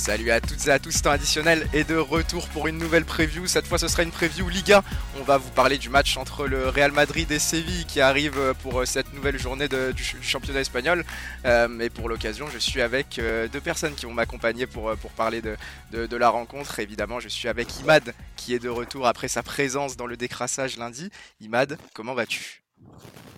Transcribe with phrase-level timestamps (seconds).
[0.00, 3.46] Salut à toutes et à tous, temps additionnel est de retour pour une nouvelle preview.
[3.46, 4.82] Cette fois, ce sera une preview Liga.
[5.20, 8.86] On va vous parler du match entre le Real Madrid et Séville qui arrive pour
[8.86, 11.04] cette nouvelle journée du, championnat espagnol.
[11.44, 14.96] Euh, et pour l'occasion, je suis avec euh, deux personnes qui vont m'accompagner pour, euh,
[15.18, 15.56] parler de,
[15.92, 16.78] de, la rencontre.
[16.78, 20.78] Évidemment, je suis avec Imad qui est de retour après sa présence dans le décrassage
[20.78, 21.10] lundi.
[21.42, 22.59] Imad, comment vas-tu?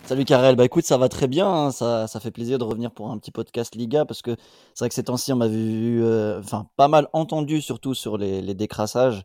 [0.05, 1.71] Salut Karel, bah écoute, ça va très bien, hein.
[1.71, 4.37] ça, ça, fait plaisir de revenir pour un petit podcast Liga parce que
[4.75, 6.43] c'est vrai que ces temps-ci on m'avait vu, euh,
[6.77, 9.23] pas mal entendu surtout sur les, les décrassages,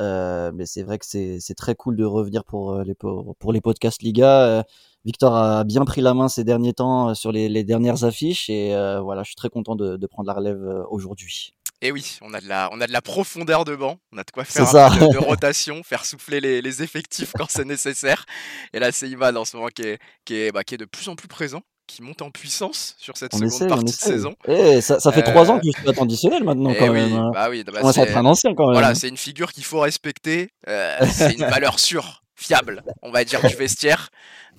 [0.00, 3.60] euh, mais c'est vrai que c'est très cool de revenir pour euh, les, pour les
[3.60, 4.64] podcasts Liga.
[5.06, 8.72] Victor a bien pris la main ces derniers temps sur les, les dernières affiches et
[9.00, 11.55] voilà, je suis très content de, de prendre la relève aujourd'hui.
[11.82, 14.24] Et oui, on a de la, on a de la profondeur de banc, on a
[14.24, 18.24] de quoi faire un peu de, rotation, faire souffler les, effectifs quand c'est nécessaire.
[18.72, 20.86] Et là, c'est Ivan en ce moment qui est, qui, est, bah, qui est de
[20.86, 24.34] plus en plus présent, qui monte en puissance sur cette seconde partie de saison.
[24.48, 26.92] Et eh, ça, ça fait trois ans euh, que je suis attenditionnel maintenant eh quand
[26.92, 27.12] même.
[27.12, 27.30] Hein.
[27.34, 28.72] Bah oui, bah c'est un ancien quand même.
[28.72, 30.48] Voilà, c'est une figure qu'il faut respecter.
[30.68, 34.08] Euh, c'est une valeur sûre, fiable, on va dire, du vestiaire.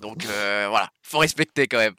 [0.00, 1.94] Donc euh, voilà, faut respecter quand même.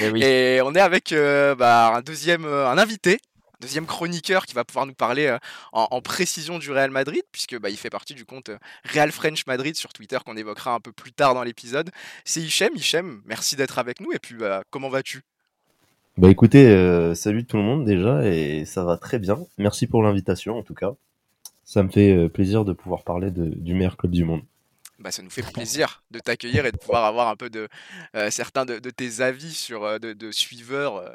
[0.00, 1.12] Et, eh Et on est avec
[1.58, 3.18] bah, un deuxième, un invité
[3.60, 5.38] deuxième chroniqueur qui va pouvoir nous parler euh,
[5.72, 9.46] en, précision du Real Madrid, puisque bah, il fait partie du compte euh, Real French
[9.46, 11.90] Madrid sur Twitter qu'on évoquera un peu plus tard dans l'épisode.
[12.24, 12.70] C'est Hichem.
[12.74, 14.12] Hichem, merci d'être avec nous.
[14.12, 15.22] Et puis, bah, comment vas-tu?
[16.16, 19.38] Bah écoutez, euh, salut tout le monde déjà, et ça va très bien.
[19.58, 20.92] Merci pour l'invitation en tout cas.
[21.64, 24.42] Ça me fait plaisir de pouvoir parler du meilleur club du monde.
[24.98, 27.68] Bah, ça nous fait plaisir de t'accueillir et de pouvoir avoir un peu de
[28.28, 31.14] certains de, tes avis sur de, de suiveurs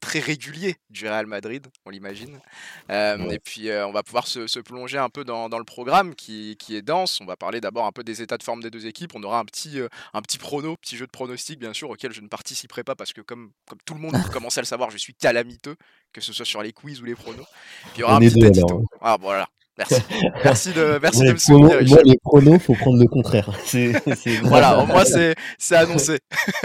[0.00, 2.40] très régulier du Real Madrid, on l'imagine.
[2.88, 7.20] Et puis on va pouvoir se, plonger un peu dans, le programme qui, est dense.
[7.20, 9.14] On va parler d'abord un peu des états de forme des deux équipes.
[9.14, 9.78] On aura un petit,
[10.12, 13.12] un petit prono, petit jeu de pronostic bien sûr, auquel je ne participerai pas parce
[13.12, 15.76] que comme, comme tout le monde commence à le savoir, je suis calamiteux,
[16.12, 17.46] que ce soit sur les quiz ou les pronos.
[17.92, 18.84] Puis il y aura un petit édito.
[19.00, 19.48] Ah voilà,
[19.80, 20.02] Merci.
[20.44, 21.88] Merci de, merci de me soutenir.
[21.88, 23.50] Moi, les pronos, faut prendre le contraire.
[24.42, 26.18] voilà, au moins c'est, c'est annoncé.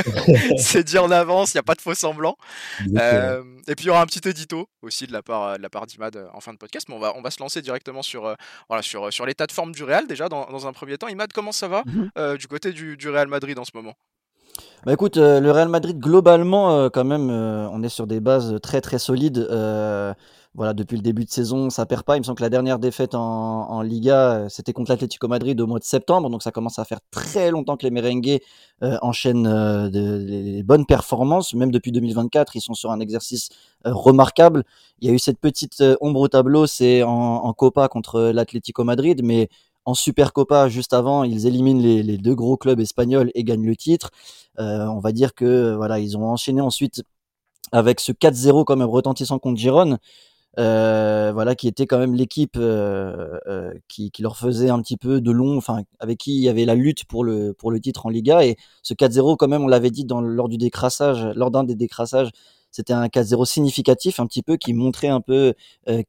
[0.58, 2.36] c'est dit en avance, il n'y a pas de faux semblants.
[2.98, 5.70] Euh, et puis il y aura un petit édito aussi de la part, de la
[5.70, 6.88] part d'Imad euh, en fin de podcast.
[6.90, 8.36] Mais on va, on va se lancer directement sur, euh,
[8.68, 11.08] voilà, sur, sur l'état de forme du Real déjà dans, dans un premier temps.
[11.08, 12.38] Imad, comment ça va mhm.
[12.38, 13.94] du côté du, du Real Madrid en ce moment?
[14.86, 19.00] Bah écoute, le Real Madrid globalement, quand même, on est sur des bases très très
[19.00, 19.48] solides
[20.56, 22.16] voilà, depuis le début de saison, ça perd pas.
[22.16, 25.68] Il me semble que la dernière défaite en, Liga, euh, c'était contre l'Atlético Madrid au
[25.68, 28.40] mois de septembre, donc ça commence à faire très longtemps que les merengues
[28.82, 31.54] euh, enchaînent euh, de, bonnes performances.
[31.54, 33.50] Même depuis 2024, ils sont sur un exercice
[33.84, 34.64] remarquable.
[35.02, 39.22] Il y a eu cette petite ombre au tableau, c'est en, Copa contre l'Atlético Madrid,
[39.24, 39.50] mais
[39.84, 43.66] en Super Copa, juste avant, ils éliminent les, les, deux gros clubs espagnols et gagnent
[43.66, 44.10] le titre.
[44.58, 47.04] on va dire que voilà, ils ont enchaîné ensuite
[47.72, 49.98] avec ce 4-0 quand même retentissant contre Giron.
[50.58, 54.96] Euh, voilà, qui était quand même l'équipe euh, euh, qui, qui, leur faisait un petit
[54.96, 57.80] peu de long, enfin avec qui il y avait la lutte pour le pour le
[57.82, 58.46] titre en Liga.
[58.46, 61.76] Et ce 4-0, quand même, on l'avait dit dans, lors du décrassage, lors d'un des
[61.76, 62.30] décrassages,
[62.72, 65.54] c'était un 4-0 significatif, un petit peu qui montrait un peu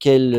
[0.01, 0.33] quel,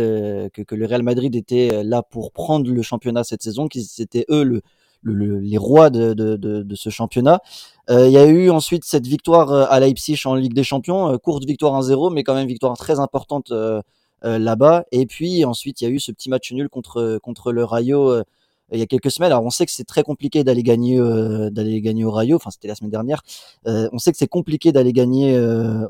[0.53, 4.25] que, que, le Real Madrid était là pour prendre le championnat cette saison, qu'ils étaient
[4.29, 4.62] eux le,
[5.03, 7.41] le, les rois de, de, de, de ce championnat.
[7.89, 11.81] Il y a eu ensuite cette victoire à Leipzig en Ligue des Champions, courte victoire
[11.81, 13.81] 1-0, mais quand même victoire très importante euh,
[14.23, 14.85] là-bas.
[14.91, 18.09] Et puis ensuite, il y a eu ce petit match nul contre contre le Rayo
[18.09, 18.23] euh,
[18.72, 19.31] il y a quelques semaines.
[19.31, 22.35] Alors on sait que c'est très compliqué d'aller gagner euh, d'aller gagner au Rayo.
[22.35, 23.22] Enfin, c'était la semaine dernière.
[23.66, 25.39] on sait que c'est compliqué d'aller gagner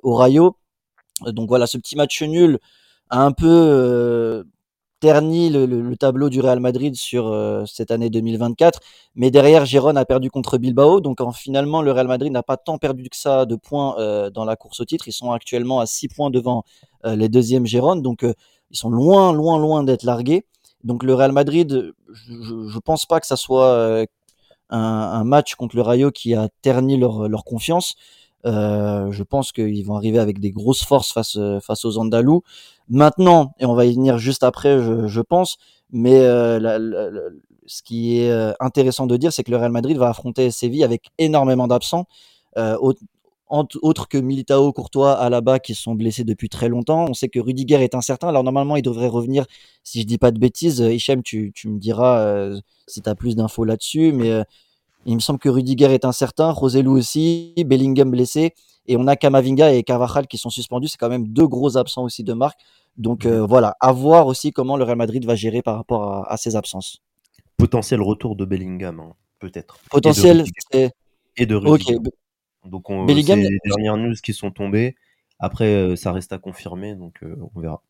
[0.04, 0.58] au Rayo.
[1.26, 2.60] Donc voilà, ce petit match nul
[3.10, 4.44] a un peu
[5.00, 8.80] terni le, tableau du Real Madrid sur euh, cette année 2024.
[9.16, 11.00] Mais derrière, Gérone a perdu contre Bilbao.
[11.02, 14.46] Donc finalement, le Real Madrid n'a pas tant perdu que ça de points euh, dans
[14.46, 15.08] la course au titre.
[15.08, 16.64] Ils sont actuellement à 6 points devant
[16.97, 18.02] euh, les deuxièmes Gérone.
[18.02, 20.46] Donc ils sont loin, loin, loin d'être largués.
[20.84, 24.06] Donc le Real Madrid, je ne pense pas que ça soit
[24.70, 27.96] un, match contre le Rayo qui a terni leur, confiance.
[28.44, 32.44] je pense qu'ils vont arriver avec des grosses forces face, aux Andalous.
[32.90, 35.58] Maintenant, et on va y venir juste après, je, pense,
[35.92, 36.60] mais euh,
[37.66, 40.84] ce qui est euh, intéressant de dire, c'est que le Real Madrid va affronter Séville
[40.84, 42.06] avec énormément d'absents,
[42.58, 42.78] euh,
[43.50, 47.06] autres que Militao, Courtois, Alaba, qui sont blessés depuis très longtemps.
[47.10, 48.28] On sait que Rudiger est incertain.
[48.28, 49.46] Alors normalement, il devrait revenir,
[49.84, 50.80] si je dis pas de bêtises.
[50.80, 54.44] Hichem, tu, tu me diras euh, si tu as plus d'infos là-dessus, mais
[55.08, 58.54] il me semble que Rudiger est incertain, Roselu aussi, Bellingham blessé.
[58.88, 60.90] Et on a Kamavinga et Carvajal qui sont suspendus.
[60.90, 62.60] C'est quand même deux gros absents aussi de marque.
[62.98, 66.36] Donc euh, voilà, à voir aussi comment le Real Madrid va gérer par rapport à,
[66.38, 67.02] ces absences.
[67.58, 69.78] Potentiel retour de Bellingham, hein, peut-être.
[69.90, 70.46] Potentiel
[71.38, 71.98] et de Rudiger.
[72.68, 74.96] Donc on, Bellingham, les dernières news qui sont tombées.
[75.40, 77.84] Après, euh, ça reste à confirmer, donc euh, on verra.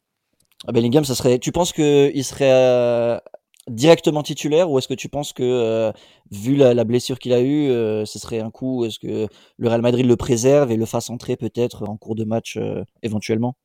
[0.68, 1.40] Ah, Bellingham, ça serait.
[1.40, 3.22] Tu penses qu'il serait
[3.68, 5.92] directement titulaire ou est-ce que tu penses que,
[6.32, 7.68] vu la, blessure qu'il a eue,
[8.06, 9.28] ce serait un coup Est-ce que
[9.58, 12.58] le Real Madrid le préserve et le fasse entrer peut-être en cours de match
[13.04, 13.56] éventuellement?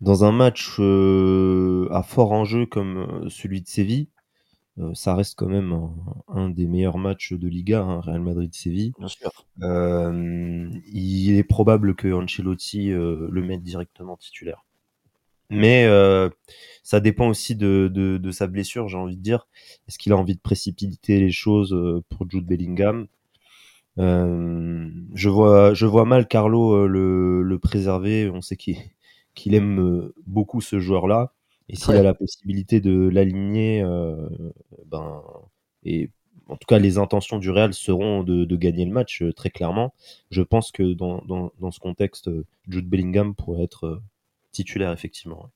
[0.00, 4.08] Dans un match à fort enjeu comme celui de Séville,
[4.94, 5.72] ça reste quand même
[6.28, 8.92] un, des meilleurs matchs de Liga, hein, Real Madrid-Séville.
[8.98, 9.30] Bien sûr.
[9.60, 14.64] il est probable que Ancelotti le mette directement titulaire.
[15.50, 15.88] Mais
[16.82, 19.46] ça dépend aussi de, de, sa blessure, j'ai envie de dire.
[19.88, 21.76] Est-ce qu'il a envie de précipiter les choses
[22.08, 23.06] pour Jude Bellingham?
[23.96, 28.28] Je vois, je vois mal Carlo le, le préserver.
[28.28, 28.78] On sait qu'il
[29.34, 31.32] qu'il aime beaucoup ce joueur-là.
[31.68, 34.28] Et s'il a la possibilité de l'aligner, euh,
[34.86, 35.22] ben,
[35.84, 36.10] et
[36.48, 39.50] en tout cas, les intentions du Real seront de, de gagner le match, euh, très
[39.50, 39.94] clairement.
[40.30, 42.30] Je pense que dans, dans, dans, ce contexte,
[42.68, 44.02] Jude Bellingham pourrait être
[44.52, 45.50] titulaire, effectivement.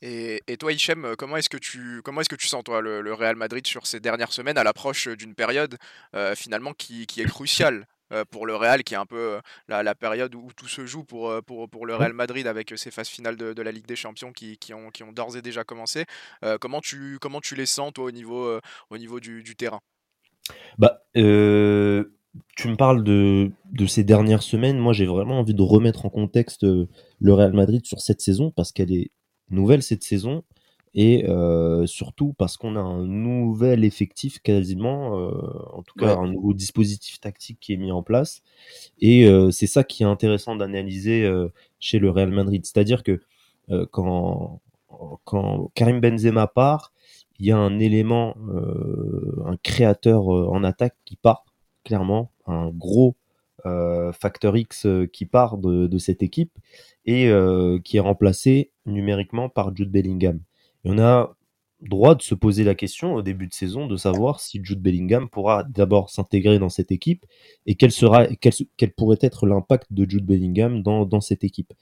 [0.00, 3.12] Et, et, toi, Hichem, comment est-ce que tu comment est-ce que tu sens toi le,
[3.12, 5.76] Real Madrid sur ces dernières semaines à l'approche d'une période
[6.14, 7.84] euh, finalement qui, qui, est cruciale euh,
[8.30, 11.04] pour le Real, qui est un peu euh, la, la, période où tout se joue
[11.04, 13.86] pour, euh, pour, pour le Real Madrid avec ces phases finales de, de la Ligue
[13.86, 16.04] des Champions qui, qui ont, qui ont d'ores et déjà commencé.
[16.60, 18.58] comment, tu, comment tu les sens, toi, au niveau,
[18.90, 19.80] au niveau du, du terrain?
[20.78, 24.78] Bah, Tu me parles de, de, ces dernières semaines.
[24.78, 28.72] Moi, j'ai vraiment envie de remettre en contexte le Real Madrid sur cette saison parce
[28.72, 29.10] qu'elle est
[29.50, 30.44] nouvelle cette saison
[31.00, 31.24] et
[31.86, 35.12] surtout parce qu'on a un nouvel effectif quasiment,
[35.72, 38.42] en tout cas un nouveau dispositif tactique qui est mis en place.
[39.00, 41.30] Et c'est ça qui est intéressant d'analyser
[41.78, 42.66] chez le Real Madrid.
[42.66, 43.20] C'est-à-dire que
[43.92, 44.60] quand,
[45.22, 46.92] quand Karim Benzema part,
[47.38, 48.34] il y a un élément,
[49.46, 51.44] un créateur en attaque qui part,
[51.84, 53.14] clairement, un gros
[54.14, 56.58] facteur X qui part de, de cette équipe
[57.06, 57.30] et
[57.84, 60.40] qui est remplacé numériquement par Jude Bellingham.
[60.84, 61.34] On a
[61.80, 65.28] droit de se poser la question au début de saison de savoir si Jude Bellingham
[65.28, 67.24] pourra d'abord s'intégrer dans cette équipe
[67.66, 67.92] et quel,
[68.96, 71.72] pourrait être l'impact de Jude Bellingham dans, dans, cette équipe.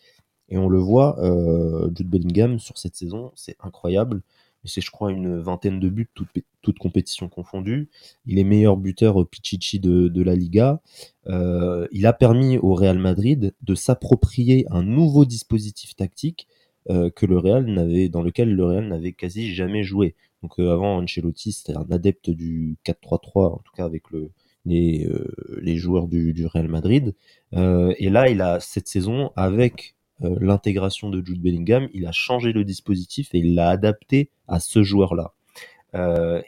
[0.49, 4.23] Et on le voit, euh, Jude Bellingham sur cette saison, c'est incroyable.
[4.65, 7.89] C'est, je crois, une vingtaine de buts, toutes, compétitions confondues.
[8.27, 10.81] Il est meilleur buteur Pichichi de, de la Liga.
[11.29, 16.49] Euh, il a permis au Real Madrid de s'approprier un nouveau dispositif tactique
[16.89, 20.15] que le Real n'avait, dans lequel le Real n'avait quasi jamais joué.
[20.43, 24.31] Donc euh, avant, Ancelotti, c'était un adepte du 4-3-3, en tout cas avec le,
[24.65, 25.27] les, euh,
[25.61, 27.15] les joueurs du, du, Real Madrid.
[27.53, 32.65] et là, il a cette saison, avec l'intégration de Jude Bellingham, il a changé le
[32.65, 35.35] dispositif et il l'a adapté à ce joueur-là.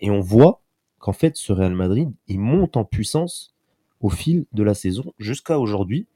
[0.01, 0.63] et on voit
[0.99, 3.55] qu'en fait, ce Real Madrid, il monte en puissance
[4.01, 6.07] au fil de la saison jusqu'à aujourd'hui.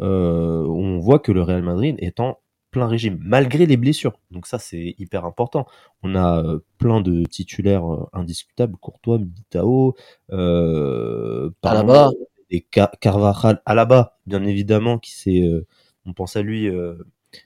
[0.00, 2.38] Euh, on voit que le Real Madrid est en
[2.70, 4.18] plein régime, malgré les blessures.
[4.30, 5.66] Donc ça, c'est hyper important.
[6.02, 9.96] On a euh, plein de titulaires euh, indiscutables, Courtois, Militao,
[10.32, 12.10] euh, Alaba.
[12.50, 12.66] et
[13.00, 15.66] Carvajal, Alaba, bien évidemment, qui s'est, euh,
[16.06, 16.68] on pense à lui,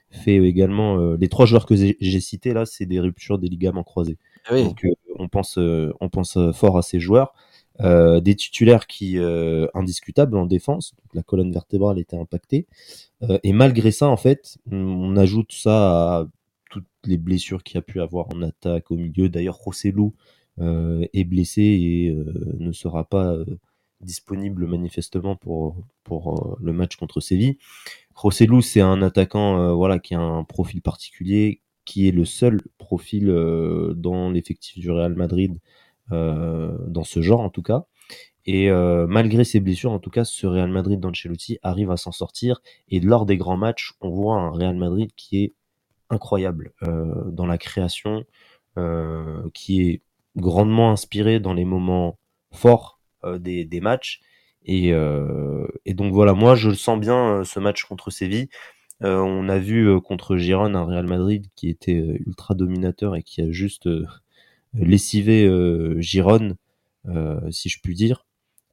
[0.09, 4.17] fait également, les trois joueurs que j'ai cités là, c'est des ruptures des ligaments croisés.
[4.47, 4.83] Ah Donc
[5.19, 7.33] on pense, on pense fort à ces joueurs.
[7.81, 12.67] Euh, des titulaires qui euh, indiscutables en défense, donc la colonne vertébrale était impactée.
[13.23, 16.27] Euh, et malgré ça, en fait, on ajoute ça à
[16.71, 19.29] toutes les blessures qu'il a pu avoir en attaque au milieu.
[19.29, 20.13] D'ailleurs, Rossellou
[20.57, 22.15] est blessé et
[22.59, 23.35] ne sera pas
[23.99, 27.57] disponible manifestement pour, pour le match contre Séville.
[28.13, 33.27] Rossellou, c'est un attaquant voilà, qui a un profil particulier, qui est le seul profil
[33.97, 35.59] dans l'effectif du Real Madrid euh,
[36.11, 37.85] dans ce genre en tout cas.
[38.45, 42.11] Et euh, malgré ses blessures, en tout cas, ce Real Madrid d'Ancelotti arrive à s'en
[42.11, 42.61] sortir.
[42.89, 45.53] Et lors des grands matchs, on voit un Real Madrid qui est
[46.09, 48.23] incroyable euh, dans la création,
[48.77, 50.01] euh, qui est
[50.35, 52.19] grandement inspiré dans les moments
[52.51, 54.21] forts euh, des, des, matchs.
[54.63, 58.49] Et, euh, et, donc voilà, moi je le sens bien ce match contre Séville.
[59.01, 61.93] on a vu contre Girone un Real Madrid qui était
[62.25, 63.87] ultra dominateur et qui a juste
[64.77, 66.55] lessiver euh, Giron,
[67.07, 68.25] euh, si je puis dire,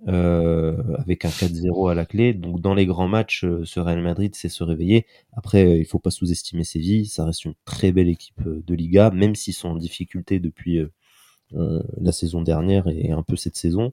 [0.08, 2.34] euh, avec un 4-0 à la clé.
[2.34, 5.06] Donc dans les grands matchs, ce Real Madrid c'est se réveiller.
[5.32, 9.34] Après, il faut pas sous-estimer Séville, ça reste une très belle équipe de Liga, même
[9.34, 10.80] s'ils sont en difficulté depuis
[12.00, 13.92] la saison dernière et un peu cette saison.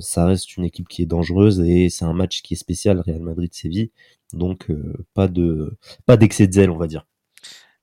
[0.00, 3.20] Ça reste une équipe qui est dangereuse et c'est un match qui est spécial Real
[3.20, 3.90] Madrid-Séville,
[4.32, 4.68] donc
[5.14, 7.04] pas d'excès de zèle, on va dire.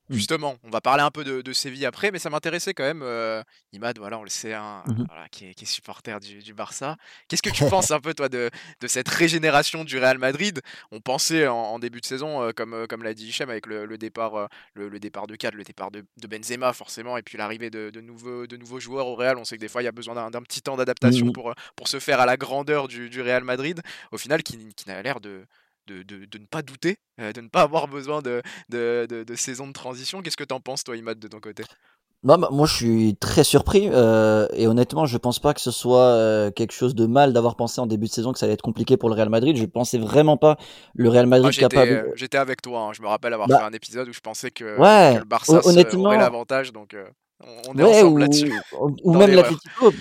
[0.10, 0.14] Mmh.
[0.14, 3.02] Justement, on va parler un peu de, Séville après, mais ça m'intéressait quand même.
[3.02, 3.42] Euh,
[3.74, 6.96] Imad, voilà, on le sait, hein, mmh qui, est, supporter du, Barça.
[7.28, 8.52] Qu'est-ce que tu penses un peu, toi, de,
[8.86, 10.62] cette régénération du Real Madrid?
[10.92, 13.98] On pensait en, début de saison, euh, comme, euh, comme l'a dit Hichem, avec le,
[13.98, 18.46] départ, le, départ de Cad, le départ de, Benzema, forcément, et puis l'arrivée de, nouveaux,
[18.46, 19.38] de nouveaux joueurs au Real.
[19.38, 21.54] On sait que des fois, il y a besoin d'un petit temps d'adaptation mmh pour,
[21.76, 23.82] pour se faire à la grandeur du, Real Madrid.
[24.12, 25.46] Au final, qui, qui n'a l'air de
[25.88, 29.68] de, de, ne pas douter, euh, de ne pas avoir besoin de, de, de saison
[29.68, 30.22] de transition.
[30.22, 31.63] Qu'est-ce que tu en penses, toi, Imad, de ton côté?
[32.24, 36.08] Bah, moi, je suis très surpris euh, et honnêtement, je pense pas que ce soit
[36.08, 38.63] euh, quelque chose de mal d'avoir pensé en début de saison que ça allait être
[38.63, 39.56] compliqué pour le Real Madrid.
[39.56, 40.58] Je pensais vraiment pas
[40.96, 42.12] le Real Madrid capable.
[42.15, 42.80] J'étais avec toi.
[42.82, 42.94] Hein.
[42.94, 46.18] Je me rappelle avoir bah fait un épisode où je pensais que, le Barça aurait
[46.18, 46.74] l'avantage.
[46.74, 46.96] Donc,
[47.44, 48.54] on est ensemble là-dessus.
[49.04, 49.92] Ou, même l'Atletico,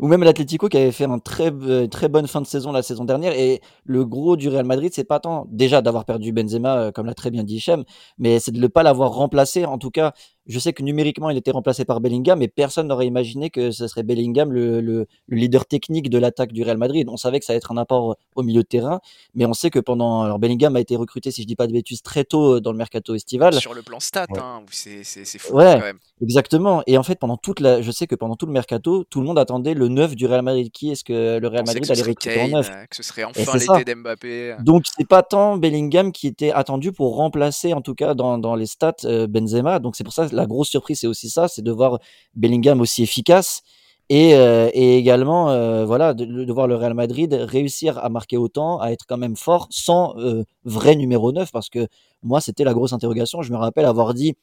[0.00, 2.82] ou même l'Atlético qui avait fait une très euh, très bonne fin de saison la
[2.82, 3.34] saison dernière.
[3.34, 7.06] Et le gros du Real Madrid, c'est pas tant déjà d'avoir perdu Benzema, euh, comme
[7.06, 7.84] l'a très bien dit Hichem,
[8.18, 9.66] mais c'est de ne pas l'avoir remplacé.
[9.66, 10.12] En tout cas,
[10.46, 13.86] je sais que numériquement, il était remplacé par Bellingham, mais personne n'aurait imaginé que ce
[13.86, 17.08] serait Bellingham le, le, leader technique de l'attaque du Real Madrid.
[17.08, 19.00] On savait que ça allait être un apport au milieu de terrain,
[19.34, 20.22] mais on sait que pendant.
[20.22, 22.78] Alors, Bellingham a été recruté, si je dis pas de bêtises, très tôt dans le
[22.78, 23.54] mercato estival.
[23.54, 25.04] Sur le plan stat, hein, c'est
[25.38, 25.98] fou ouais, quand même.
[26.22, 26.82] Exactement.
[26.86, 29.26] Et en fait, pendant toute la, je sais que pendant tout le mercato, tout le
[29.26, 30.70] monde attendait le neuf du Real Madrid.
[30.72, 32.70] Qui est-ce que le Real Madrid allait recruter en neuf?
[32.90, 34.56] Que ce serait enfin l'été d'Mbappé.
[34.60, 38.54] Donc, c'est pas tant Bellingham qui était attendu pour remplacer, en tout cas dans, dans
[38.54, 39.78] les stats, euh, Benzema.
[39.78, 41.98] Donc, c'est pour ça la grosse surprise, c'est aussi ça, c'est de voir
[42.34, 43.62] Bellingham aussi efficace
[44.08, 48.90] et, euh, également euh, voilà de, voir le Real Madrid réussir à marquer autant, à
[48.90, 51.86] être quand même fort sans euh, vrai numéro 9 parce que
[52.22, 53.42] moi c'était la grosse interrogation.
[53.42, 54.34] Je me rappelle avoir dit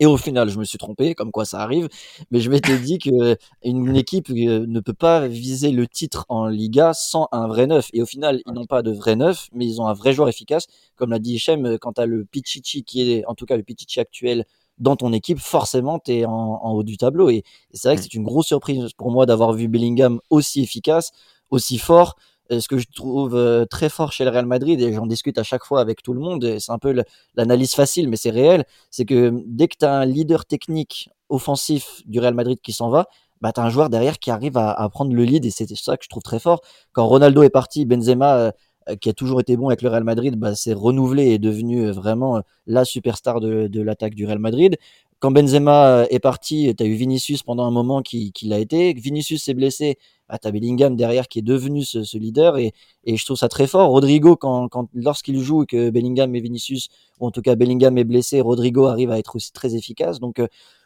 [0.00, 1.88] et au final, je me suis trompé, comme quoi ça arrive.
[2.30, 6.92] Mais je m'étais dit que une équipe ne peut pas viser le titre en Liga
[6.94, 7.88] sans un vrai neuf.
[7.92, 10.28] Et au final, ils n'ont pas de vrai neuf, mais ils ont un vrai joueur
[10.28, 10.66] efficace.
[10.96, 13.64] Comme l'a dit Hichem, quand tu as le Pichichi, qui est en tout cas le
[13.64, 14.44] Pichichi actuel,
[14.78, 17.30] dans ton équipe, forcément, tu es en, haut du tableau.
[17.30, 18.04] Et, c'est vrai que mm.
[18.04, 21.10] c'est une grosse surprise pour moi d'avoir vu Bellingham aussi efficace,
[21.50, 22.16] aussi fort.
[22.50, 25.42] ce que je trouve euh, très fort chez le Real Madrid, et j'en discute à
[25.42, 26.94] chaque fois avec tout le monde, et c'est un peu
[27.34, 32.00] l'analyse facile, mais c'est réel, c'est que dès que tu as un leader technique offensif
[32.06, 33.06] du Real Madrid qui s'en va,
[33.40, 35.68] bah, tu as un joueur derrière qui arrive à, à prendre le lead, et c'est
[35.76, 36.60] ça que je trouve très fort.
[36.92, 38.52] Quand Ronaldo est parti, Benzema euh, euh,
[38.96, 41.86] qui a toujours été bon avec le Real Madrid, bah, s'est renouvelé et est devenu
[41.86, 44.76] euh, vraiment euh, la superstar de, l'attaque du Real Madrid.
[45.20, 48.92] Quand Benzema est parti, tu as eu Vinicius pendant un moment qui, qui l'a été.
[48.92, 52.72] Vinicius s'est blessé, bah, tu as Bellingham derrière qui est devenu ce, ce, leader et,
[53.04, 53.90] et je trouve ça très fort.
[53.90, 57.98] Rodrigo, quand, quand, lorsqu'il joue et que Bellingham et Vinicius, ou en tout cas Bellingham
[57.98, 60.20] est blessé, Rodrigo arrive à être aussi très efficace.
[60.20, 60.40] Donc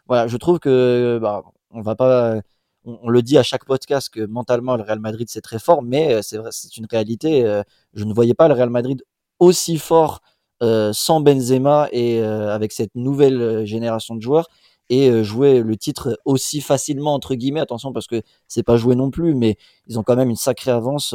[0.07, 2.41] voilà, je trouve que bah, on va pas
[2.85, 6.15] on, le dit à chaque podcast que mentalement le Real Madrid c'est très fort, mais
[6.15, 7.45] euh, c'est vrai, c'est une réalité.
[7.45, 7.63] Euh,
[7.95, 9.03] je ne voyais pas le Real Madrid
[9.39, 10.21] aussi fort
[10.63, 14.49] euh, sans Benzema et avec cette nouvelle génération de joueurs
[14.89, 17.61] et jouer le titre aussi facilement entre guillemets.
[17.61, 20.71] Attention parce que c'est pas joué non plus, mais ils ont quand même une sacrée
[20.71, 21.15] avance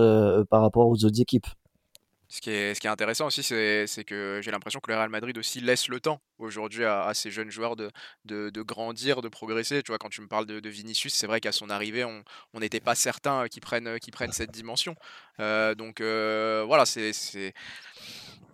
[0.50, 1.47] par rapport aux autres équipes.
[2.29, 5.10] Ce qui est, ce qui est intéressant aussi, c'est, que j'ai l'impression que le Real
[5.10, 7.89] Madrid aussi laisse le temps aujourd'hui à, ces jeunes joueurs de,
[8.25, 9.81] de, grandir, de progresser.
[9.81, 12.81] Tu vois, quand tu me parles de, Vinicius, c'est vrai qu'à son arrivée, on n'était
[12.81, 14.96] pas certain qu'ils prennent, qu'ils prennent cette dimension.
[15.39, 17.13] Euh, donc euh, voilà, c'est,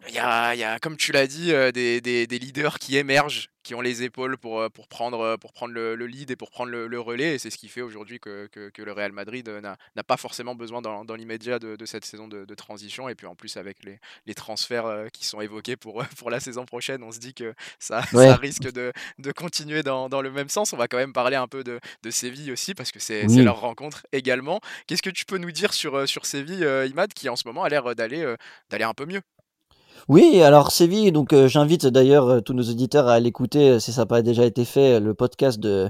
[0.08, 2.98] il y a, y a, comme tu l'as dit, euh, des, des, des, leaders qui
[2.98, 6.32] émergent, qui ont les épaules pour, euh, pour prendre, euh, pour prendre le, le lead
[6.32, 7.36] et pour prendre le, le relais.
[7.36, 9.50] Et c'est ce qui fait aujourd'hui que, que, que, le Real Madrid
[9.96, 13.08] n'a pas forcément besoin dans, dans l'immédiat de, de, cette saison de, de, transition.
[13.08, 16.66] Et puis en plus, avec les, les transferts qui sont évoqués pour, pour la saison
[16.66, 20.50] prochaine, on se dit que ça, ça risque de, de continuer dans, dans, le même
[20.50, 20.74] sens.
[20.74, 21.80] On va quand même parler un peu de,
[22.10, 24.60] Séville aussi, parce que c'est leur rencontre également.
[24.88, 27.70] Qu'est-ce que tu peux nous dire sur, sur Séville, Imad, qui en ce moment a
[27.70, 28.36] l'air d'aller
[28.70, 29.22] d'aller un peu mieux?
[30.10, 33.94] Oui, alors Séville, donc euh, j'invite d'ailleurs euh, tous nos auditeurs à l'écouter, euh, si
[33.94, 35.90] ça n'a pas déjà été fait, le podcast de,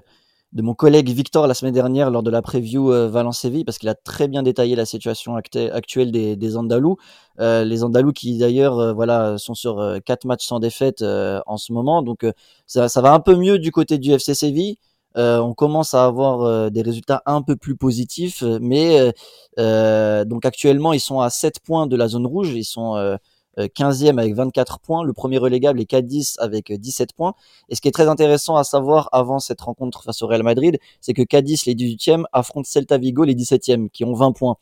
[0.51, 3.95] de mon collègue Victor la semaine dernière lors de la preview Valence-Séville, parce qu'il a
[3.95, 6.98] très bien détaillé la situation actuelle des, des Andalous.
[7.39, 12.25] les Andalous qui d'ailleurs voilà sont sur quatre matchs sans défaite en ce moment, donc
[12.67, 14.77] ça, ça, va un peu mieux du côté du FC Séville.
[15.15, 19.12] on commence à avoir des résultats un peu plus positifs, mais
[19.57, 23.17] donc actuellement ils sont à 7 points de la zone rouge, ils sont
[23.57, 25.03] 15e euh, avec 24 points.
[25.03, 27.33] Le premier relégable est Cadiz avec 17 euh, points.
[27.69, 30.79] Et ce qui est très intéressant à savoir avant cette rencontre face au Real Madrid,
[31.01, 34.57] c'est que Cadiz, les 18e, affrontent Celta Vigo, les 17e, qui ont 20 points.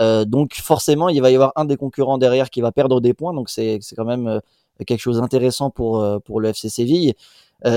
[0.00, 3.14] Euh, donc forcément, il va y avoir un des concurrents derrière qui va perdre des
[3.14, 3.34] points.
[3.34, 4.40] Donc c'est quand même euh,
[4.86, 7.14] quelque chose d'intéressant pour, pour le FC Séville.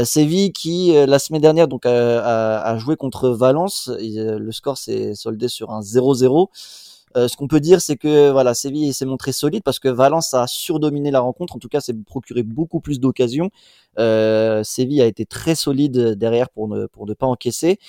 [0.06, 3.92] Séville qui la semaine dernière donc a, a, joué contre Valence.
[4.00, 6.48] le score s'est soldé sur un 0-0.
[7.16, 10.48] Ce qu'on peut dire, c'est que voilà, Séville s'est montré solide parce que Valence a
[10.48, 11.56] surdominé la rencontre.
[11.56, 13.50] En tout cas, s'est procuré beaucoup plus d'occasions.
[13.98, 17.80] Séville a été très solide derrière pour ne pour ne pas encaisser.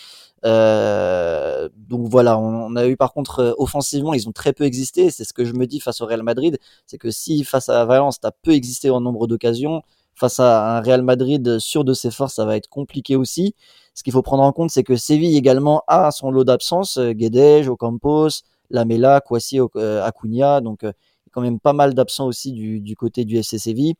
[0.44, 5.10] Euh, donc voilà, on, a eu par contre euh, offensivement, ils ont très peu existé.
[5.10, 7.84] C'est ce que je me dis face au Real Madrid, c'est que si face à
[7.84, 9.82] Valence, t'as peu existé en nombre d'occasions,
[10.14, 13.54] face à un Real Madrid sûr de ses forces, ça va être compliqué aussi.
[13.94, 17.12] Ce qu'il faut prendre en compte, c'est que Séville également a son lot d'absence, euh,
[17.12, 19.60] Guedes, Ocampos, Lamela, Kwasi,
[20.02, 20.92] Acuna, donc a
[21.32, 23.94] quand même pas mal d'absents aussi du, côté du FC Séville.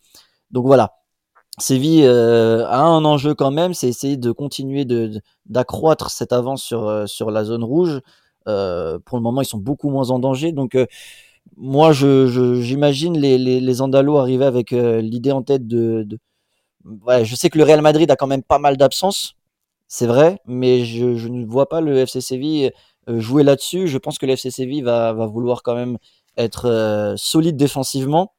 [0.50, 0.92] Donc voilà,
[1.58, 6.62] Séville euh, a un enjeu quand même, c'est essayer de continuer de d'accroître cette avance
[6.62, 8.00] sur euh, sur la zone rouge.
[8.48, 10.52] Euh, pour le moment, ils sont beaucoup moins en danger.
[10.52, 10.76] Donc
[11.56, 16.18] moi, j'imagine les, les, Andalos arriver avec l'idée en tête de, de
[17.24, 19.34] je sais que le Real Madrid a quand même pas mal d'absence,
[19.88, 22.72] c'est vrai, mais je, je, ne vois pas le FC Séville
[23.08, 23.88] jouer là-dessus.
[23.88, 25.98] Je pense que le FC Séville va, va vouloir quand même
[26.36, 28.32] être solide défensivement,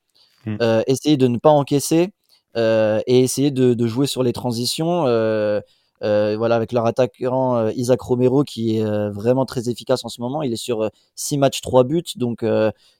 [0.45, 0.57] mmh.
[0.87, 2.11] essayer de ne pas encaisser
[2.57, 5.05] euh, et essayer de, de, jouer sur les transitions.
[5.07, 5.59] Euh,
[6.03, 10.41] euh, voilà, avec leur attaquant Isaac Romero qui est vraiment très efficace en ce moment.
[10.41, 12.45] Il est sur 6 matchs, 3 buts, donc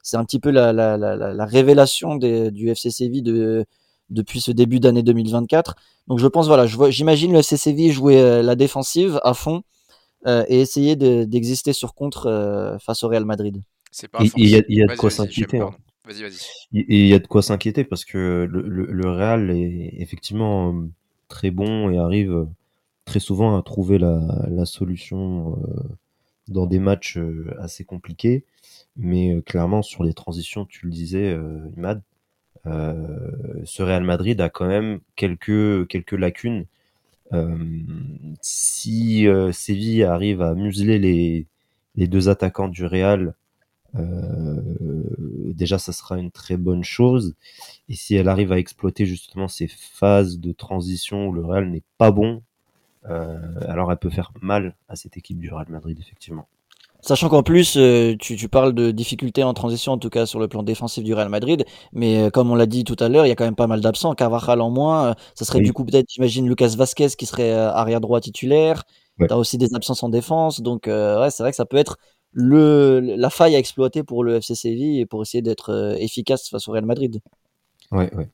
[0.02, 3.66] c'est un petit peu la, la, la, la révélation des, du FC Séville de,
[4.10, 5.76] depuis ce début d'année 2024.
[6.08, 9.64] Donc je pense, voilà, j'imagine le FC Séville jouer la défensive à fond
[10.26, 13.62] et essayer d'exister sur contre face au Real Madrid.
[14.20, 15.60] Il y, y, a de quoi s'inquiéter.
[15.60, 15.76] Hein.
[16.06, 16.80] Vas-y, vas-y.
[16.80, 20.88] Et il y a de quoi s'inquiéter parce que le, le, Real est effectivement euh,
[21.28, 22.46] très bon et arrive euh,
[23.06, 25.84] très souvent à trouver la, la solution euh,
[26.48, 27.18] dans des matchs
[27.60, 28.46] assez compliqués.
[28.98, 31.38] Mais clairement, sur les transitions, tu le disais,
[31.76, 32.02] Imad,
[32.66, 36.66] ce Real Madrid a quand même quelques, quelques lacunes.
[38.42, 41.48] Si Séville arrive à museler les,
[41.96, 43.36] les deux attaquants du Real
[43.98, 44.62] euh,
[45.54, 47.36] déjà, ça sera une très bonne chose.
[47.90, 51.84] Et si elle arrive à exploiter justement ces phases de transition où le Real n'est
[51.98, 52.42] pas bon,
[53.10, 56.48] euh, alors elle peut faire mal à cette équipe du Real Madrid, effectivement.
[57.06, 60.40] Sachant qu'en plus, euh, tu, tu, parles de difficultés en transition, en tout cas sur
[60.40, 63.30] le plan défensif du Real Madrid, mais comme on l'a dit tout à l'heure, il
[63.30, 64.16] y a quand même pas mal d'absents.
[64.16, 68.22] Carvajal en moins, ça serait du coup peut-être, j'imagine, Lucas Vasquez qui serait arrière droit
[68.22, 68.84] titulaire.
[69.20, 71.98] tu T'as aussi des absences en défense, donc ouais, c'est vrai que ça peut être
[72.36, 76.50] le, la faille à exploiter pour le FC Séville et pour essayer d'être euh, efficace
[76.50, 77.22] face au Real Madrid.
[77.92, 78.28] Ouais, ouais.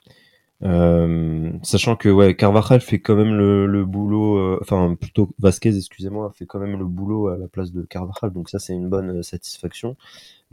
[0.63, 5.75] Euh, sachant que ouais, Carvajal fait quand même le, le boulot, euh, enfin plutôt Vasquez,
[5.75, 8.89] excusez-moi, fait quand même le boulot à la place de Carvajal, donc ça c'est une
[8.89, 9.95] bonne satisfaction.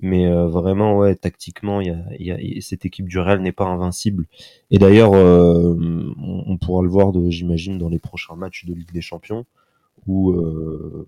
[0.00, 4.26] Mais vraiment, ouais, tactiquement, y a, y a, cette équipe du Real n'est pas invincible.
[4.70, 6.14] Et d'ailleurs, on,
[6.46, 9.44] on, pourra le voir, j'imagine, dans les prochains matchs de Ligue des Champions
[10.08, 11.06] ou, euh,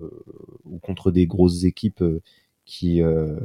[0.83, 2.23] contre des grosses équipes euh,
[2.65, 3.37] qui euh,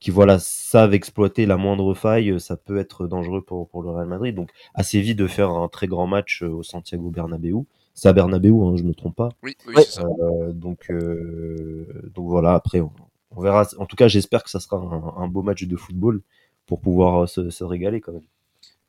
[0.00, 4.08] qui voilà savent exploiter la moindre faille, ça peut être dangereux pour, pour le Real
[4.08, 4.34] Madrid.
[4.34, 7.66] Donc assez vite de faire un très grand match au Santiago Bernabéu.
[7.94, 9.28] C'est à Bernabéu, hein, je me trompe pas.
[9.42, 10.04] Oui, oui c'est ça.
[10.54, 10.90] donc
[12.14, 12.54] donc voilà.
[12.54, 13.66] Après, on, verra.
[13.78, 16.22] En tout cas, j'espère que ça sera un, un, beau match de football
[16.66, 18.22] pour pouvoir se, se régaler quand même.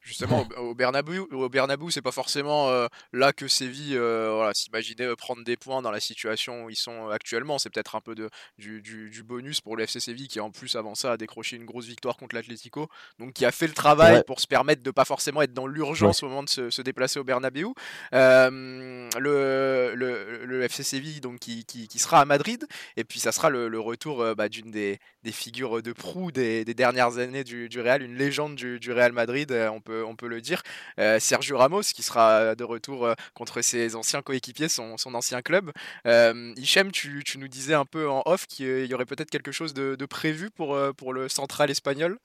[0.03, 5.05] Justement, au Bernabeu, au Bernabeu, c'est pas forcément euh, là que Séville euh, voilà, s'imaginait
[5.05, 7.59] euh, prendre des points dans la situation où ils sont actuellement.
[7.59, 10.75] C'est peut-être un peu de, du, du, bonus pour le FC Séville qui en plus
[10.75, 14.23] avant ça a décroché une grosse victoire contre l'Atlético, donc qui a fait le travail
[14.25, 17.23] pour se permettre de pas forcément être dans l'urgence au moment de se, déplacer au
[17.23, 17.67] Bernabeu.
[18.11, 22.65] le, le, le, FC Séville donc qui, qui, qui, sera à Madrid
[22.97, 26.73] et puis ça sera le, retour bah, d'une des, des, figures de proue des, des
[26.73, 29.51] dernières années du, du, Real, une légende du, du Real Madrid.
[29.71, 30.63] On peut on peut le dire.
[30.99, 35.71] Euh, Sergio Ramos, qui sera de retour euh, contre ses anciens coéquipiers, son, ancien club.
[36.05, 39.73] Euh, Hichem, tu, nous disais un peu en off qu'il y aurait peut-être quelque chose
[39.73, 40.75] de, prévu pour,
[41.13, 42.17] le central espagnol?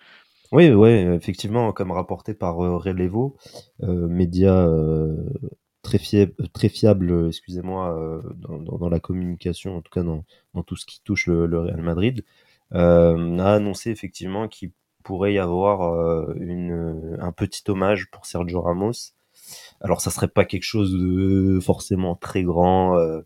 [0.52, 3.37] Oui, oui, effectivement, comme rapporté par Relevo,
[3.81, 4.68] média
[5.83, 5.98] très
[6.68, 10.24] fiable excusez-moi, dans, la communication, en tout cas dans,
[10.64, 12.24] tout ce qui touche le, Real Madrid,
[12.72, 14.70] a annoncé effectivement qu'il
[15.07, 19.12] pourrait y avoir euh, une, un petit hommage pour Sergio Ramos.
[19.81, 23.21] Alors ça serait pas quelque chose de forcément très grand, euh,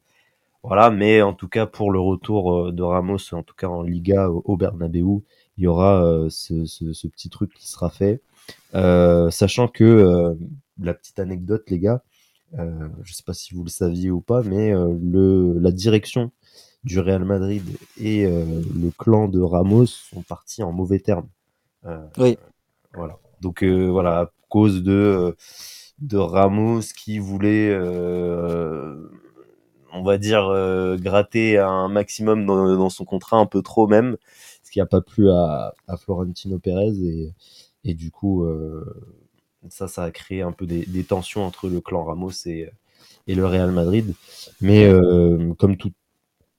[0.63, 3.81] voilà, mais en tout cas pour le retour euh, de Ramos, en tout cas en
[3.81, 5.23] Liga au, Bernabeu,
[5.57, 8.21] il y aura ce, petit truc qui sera fait,
[8.75, 10.37] sachant que
[10.79, 12.03] la petite anecdote les gars,
[12.53, 16.31] je sais pas si vous le saviez ou pas, mais la direction
[16.85, 17.65] du Real Madrid
[17.99, 21.29] et le clan de Ramos sont partis en mauvais termes.
[21.87, 22.39] Euh, oui.
[22.95, 23.19] Voilà.
[23.41, 25.37] Donc euh, voilà, à cause de
[25.99, 27.75] de Ramos qui voulait
[29.93, 30.45] on va dire,
[30.99, 34.17] gratter un maximum dans, son contrat, un peu trop même,
[34.63, 36.93] ce qui n'a pas plu à, à, Florentino Pérez.
[37.03, 37.35] Et,
[37.83, 38.47] et du coup,
[39.69, 42.71] ça, ça a créé un peu des, des, tensions entre le clan Ramos et,
[43.27, 44.15] et le Real Madrid.
[44.61, 44.89] Mais
[45.59, 45.97] comme toutes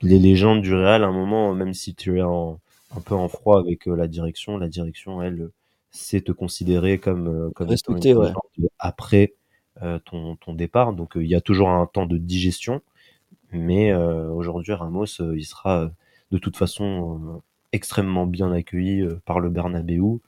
[0.02, 2.60] les légendes du Real, à un moment, même si tu es en,
[2.96, 5.50] un peu en froid avec la direction, la direction, elle,
[5.92, 8.32] sait te considérer comme, comme Respecté, ouais.
[8.80, 9.34] après
[9.82, 10.94] euh, ton, ton, départ.
[10.94, 12.82] Donc euh, il y a toujours un temps de digestion.
[13.52, 15.92] Mais euh, aujourd'hui, Ramos, il sera
[16.32, 17.42] de toute façon
[17.74, 20.20] extrêmement bien accueilli par le Bernabeu.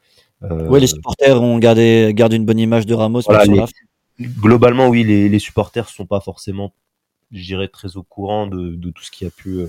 [0.42, 3.22] oui, les supporters ont gardé, gardé une bonne image de Ramos.
[4.20, 6.74] globalement, oui, les, les supporters sont pas forcément,
[7.32, 9.62] je dirais, très au courant de, de, tout ce qui a pu,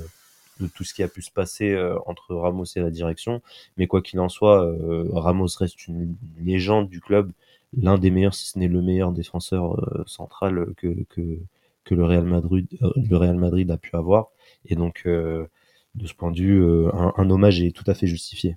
[0.61, 3.43] de tout ce qui a pu se passer entre Ramos et la direction.
[3.77, 4.73] Mais quoi qu'il en soit,
[5.12, 7.33] Ramos reste une légende du club
[7.81, 11.38] l'un des meilleurs, si ce n'est le meilleur défenseur euh, central que, que,
[11.85, 14.29] que, le, Real Madrid, euh, le Real Madrid a pu avoir.
[14.67, 15.47] Et donc, euh,
[15.95, 18.57] de ce point de vue, un, hommage est tout à fait justifié.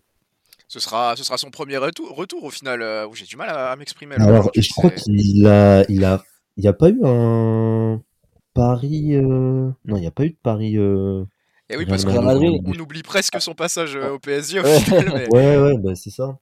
[0.67, 3.75] Ce sera, ce sera son premier retour, retour au final, où j'ai du mal à,
[3.75, 4.15] m'exprimer.
[4.15, 6.23] Alors, je crois qu'il a, il a,
[6.57, 8.01] il n'y a pas eu un
[8.53, 9.15] Paris.
[9.15, 10.77] Non, il n'y a pas eu de Paris.
[11.69, 15.11] Et oui, parce qu'on on oublie presque son passage au PSG au final.
[15.13, 15.27] Mais...
[15.31, 16.39] Ouais, ouais, bah, c'est ça.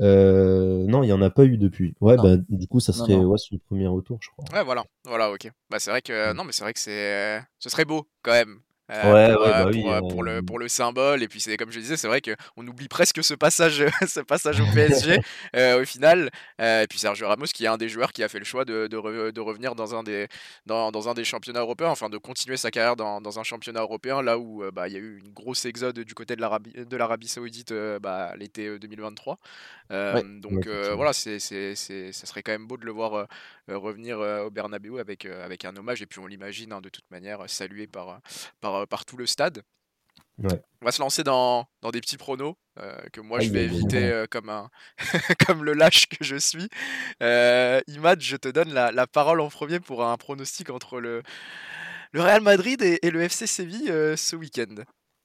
[0.00, 1.94] Euh, non, il n'y en a pas eu depuis.
[2.00, 4.44] Ouais, bah, du coup, ça serait Ouais, son premier retour, je crois.
[4.56, 5.50] Ouais, voilà, voilà, ok.
[5.70, 8.50] Bah, c'est vrai que non, mais c'est vrai que c'est, ce serait beau quand même
[8.50, 11.22] euh, ouais, pour, ouais, bah pour, oui, euh, pour, le, pour le symbole.
[11.22, 14.60] Et puis, c'est comme je disais, c'est vrai qu'on oublie presque ce passage, ce passage
[14.60, 15.18] au PSG
[15.80, 16.30] au final.
[16.58, 18.86] et puis, Sergio Ramos, qui est un des joueurs qui a fait le choix de,
[18.86, 20.28] de, de revenir dans un, des,
[20.66, 23.80] dans, dans, un des championnats européens, enfin de continuer sa carrière dans, dans un championnat
[23.80, 27.28] européen, là où bah, il y a eu une grosse exode du côté de l'Arabie
[27.28, 29.38] Saoudite bah, l'été 2023.
[29.90, 33.26] donc, voilà, c'est, c'est, ça serait quand même beau de le voir
[33.68, 36.02] revenir au Bernabeu avec, avec un hommage.
[36.02, 38.20] Et puis, on l'imagine hein, de toute manière salué par,
[38.60, 39.62] par euh, par, tout le stade.
[40.42, 44.10] On va se lancer dans, dans des petits pronos euh, que moi je vais éviter
[44.10, 44.68] euh, comme, un
[45.46, 46.68] comme le lâche que je suis.
[47.20, 51.22] Imad, je te donne la, la, parole en premier pour un pronostic entre le,
[52.12, 54.82] le Real Madrid et, le FC Séville ce week-end.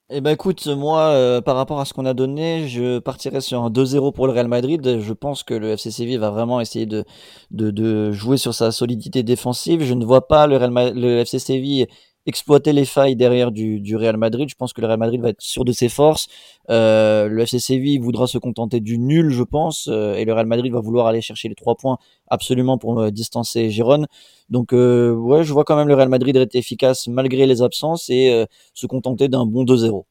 [0.09, 3.69] Eh ben écoute, moi, par rapport à ce qu'on a donné, je partirais sur un
[3.69, 4.99] 2-0 pour le Real Madrid.
[4.99, 7.03] Je pense que le FC Séville va vraiment essayer de,
[7.51, 9.83] de, de, jouer sur sa solidité défensive.
[9.83, 11.87] Je ne vois pas le, Real le FC Séville
[12.27, 14.47] exploiter les failles derrière du, du, Real Madrid.
[14.49, 16.27] Je pense que le Real Madrid va être sûr de ses forces.
[16.69, 20.45] Euh, le FC Séville voudra se contenter du nul, je pense, euh, et le Real
[20.45, 24.07] Madrid va vouloir aller chercher les trois points absolument pour euh, distancer Gérone.
[24.49, 28.09] Donc euh, ouais, je vois quand même le Real Madrid être efficace malgré les absences
[28.09, 30.03] et euh, se contenter d'un bon 2-0.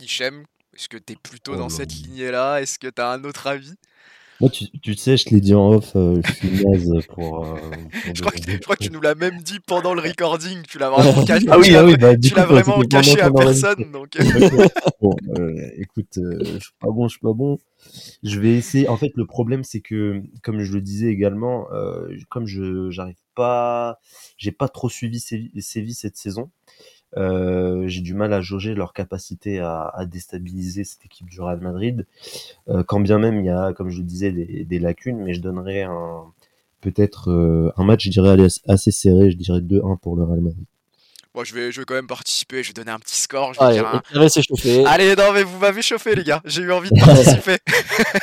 [0.00, 2.60] Hichem, est-ce que tu es plutôt dans oh cette lignée-là?
[2.60, 3.74] Est-ce que tu as un autre avis?
[4.42, 7.44] Moi, tu, tu, sais, je te l'ai dit en off, euh, je suis naze pour.
[7.44, 7.56] Euh,
[8.12, 10.62] je, crois que, je, crois que, tu nous l'as même dit pendant le recording.
[10.68, 13.92] Tu l'as vraiment caché, ah oui, ah oui, bah, tu l'as vraiment caché à personne.
[13.92, 14.18] Donc...
[15.00, 17.56] bon, euh, écoute, je suis pas bon, je suis pas bon.
[18.24, 18.88] Je vais essayer.
[18.88, 21.68] En fait, le problème, c'est que, comme je le disais également,
[22.28, 24.00] comme je j'arrive pas,
[24.38, 26.50] j'ai pas trop suivi Séville cette saison.
[27.16, 31.60] Euh, j'ai du mal à jauger leur capacité à, à, déstabiliser cette équipe du Real
[31.60, 32.06] Madrid.
[32.68, 35.34] Euh, quand bien même il y a, comme je le disais, des, des lacunes, mais
[35.34, 36.24] je donnerais un
[36.80, 39.30] peut-être euh, un match, je dirais, assez serré.
[39.30, 40.64] Je dirais 2-1 pour le Real Madrid.
[41.34, 43.54] Bon, je vais, je vais quand même participer, je vais donner un petit score.
[43.54, 44.84] Je vais Allez, un...
[44.86, 46.42] Allez, non, mais vous m'avez chauffé, les gars.
[46.44, 47.56] J'ai eu envie de participer.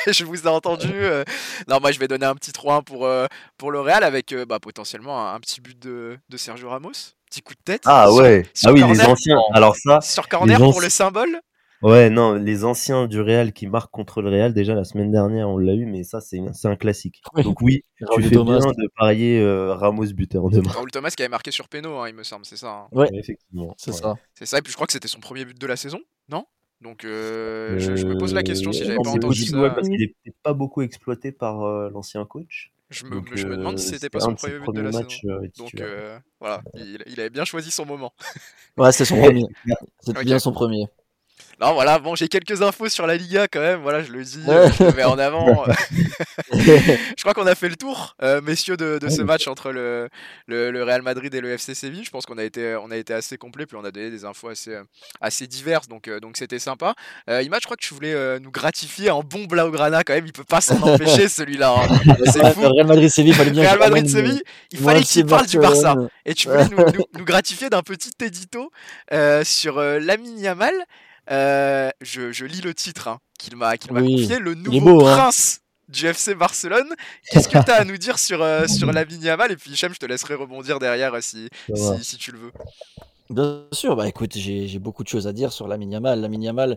[0.12, 0.92] je vous ai entendu.
[0.92, 1.24] Euh.
[1.66, 3.08] Non, moi, je vais donner un petit 3-1 pour,
[3.58, 7.42] pour le Real avec bah, potentiellement un, un, petit but de, de Sergio Ramos petit
[7.42, 7.82] coup de tête.
[7.86, 8.44] Ah ouais.
[8.64, 9.38] ah oui, les anciens.
[9.52, 10.00] Alors ça.
[10.00, 11.40] Sur corner pour le symbole.
[11.82, 15.48] Ouais, non, les anciens du Real qui marquent contre le Real, déjà la semaine dernière
[15.48, 17.22] on l'a eu, mais ça c'est un classique.
[17.42, 20.70] Donc oui, tu fais bien de parier euh, Ramos buteur demain.
[20.70, 22.70] Raoul Thomas qui avait marqué sur Peno, hein, il me semble, c'est ça.
[22.70, 22.88] Hein.
[22.92, 23.74] Ouais, effectivement.
[23.78, 24.16] C'est ça.
[24.34, 26.44] C'est ça, et puis je crois que c'était son premier but de la saison, non?
[26.82, 29.70] Donc euh, je, me pose la question si j'avais pas entendu ça.
[29.70, 32.72] Parce qu'il n'est pas beaucoup exploité par euh, l'ancien coach.
[32.90, 35.20] Je me, je me demande si euh, c'était pas son premier but de la match,
[35.20, 35.34] saison.
[35.34, 38.12] Euh, Donc euh, voilà, il, il, avait bien choisi son moment.
[38.76, 39.46] ouais, c'est son premier.
[40.00, 40.24] C'est okay.
[40.24, 40.86] bien son premier.
[41.60, 44.42] Non, voilà, bon, j'ai quelques infos sur la Liga quand même, voilà, je le dis,
[44.44, 45.64] je le mets en avant.
[46.52, 50.08] je crois qu'on a fait le tour, euh, messieurs, de, de, ce match entre le,
[50.46, 52.04] le, le, Real Madrid et le FC Séville.
[52.04, 54.24] Je pense qu'on a été, on a été assez complet, puis on a donné des
[54.24, 54.78] infos assez,
[55.20, 56.94] assez diverses, donc donc c'était sympa.
[57.28, 60.26] Euh, Ima, je crois que tu voulais euh, nous gratifier en bon Blaugrana quand même,
[60.26, 61.74] il peut pas s'en empêcher celui-là.
[61.76, 62.14] Hein.
[62.26, 62.62] C'est fou.
[62.62, 64.04] Real Madrid Séville, fallait bien Real
[64.72, 65.94] il fallait qu'il parle du Barça.
[66.24, 68.70] Et tu voulais nous, nous, nous, gratifier d'un petit édito
[69.42, 70.74] sur euh, Lamine Yamal.
[71.30, 74.16] Euh, je, je, lis le titre hein, qu'il m'a oui.
[74.16, 75.16] confié, le nouveau beau, hein.
[75.16, 76.94] prince du FC Barcelone.
[77.30, 79.52] Qu'est-ce que tu as à nous dire sur, euh, sur la Yamal?
[79.52, 82.52] Et puis, Hichem, je te laisserai rebondir derrière euh, si, si, si, tu le veux.
[83.30, 86.20] Bien sûr, bah écoute, j'ai beaucoup de choses à dire sur la Yamal.
[86.20, 86.76] La Yamal,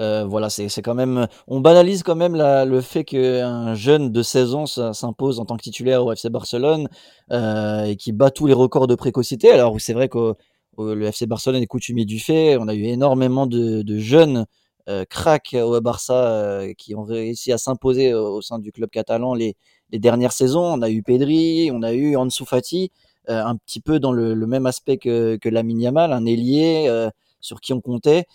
[0.00, 1.26] euh, voilà, c'est quand même.
[1.48, 5.56] On banalise quand même la, le fait qu'un jeune de 16 ans s'impose en tant
[5.56, 6.88] que titulaire au FC Barcelone
[7.30, 9.50] euh, et qui bat tous les records de précocité.
[9.50, 10.34] Alors, c'est vrai que
[10.78, 12.56] le FC Barcelone est coutumier du fait.
[12.58, 14.46] On a eu énormément de, de jeunes
[14.88, 19.34] euh, cracks au Barça euh, qui ont réussi à s'imposer au, sein du club catalan
[19.34, 19.56] les,
[19.90, 20.64] les, dernières saisons.
[20.64, 22.90] On a eu Pedri, on a eu Ansu Fati.
[23.30, 27.08] Euh, un petit peu dans le, même aspect que, que Lamine un ailier euh,
[27.40, 28.26] sur qui on comptait.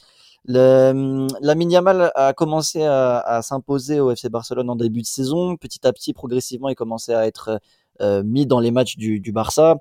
[0.45, 5.57] Le, la Yamal a commencé à, s'imposer au FC Barcelone en début de saison.
[5.57, 7.59] Petit à petit, progressivement, il commençait à être
[8.01, 9.77] euh, mis dans les matchs du, du Barça.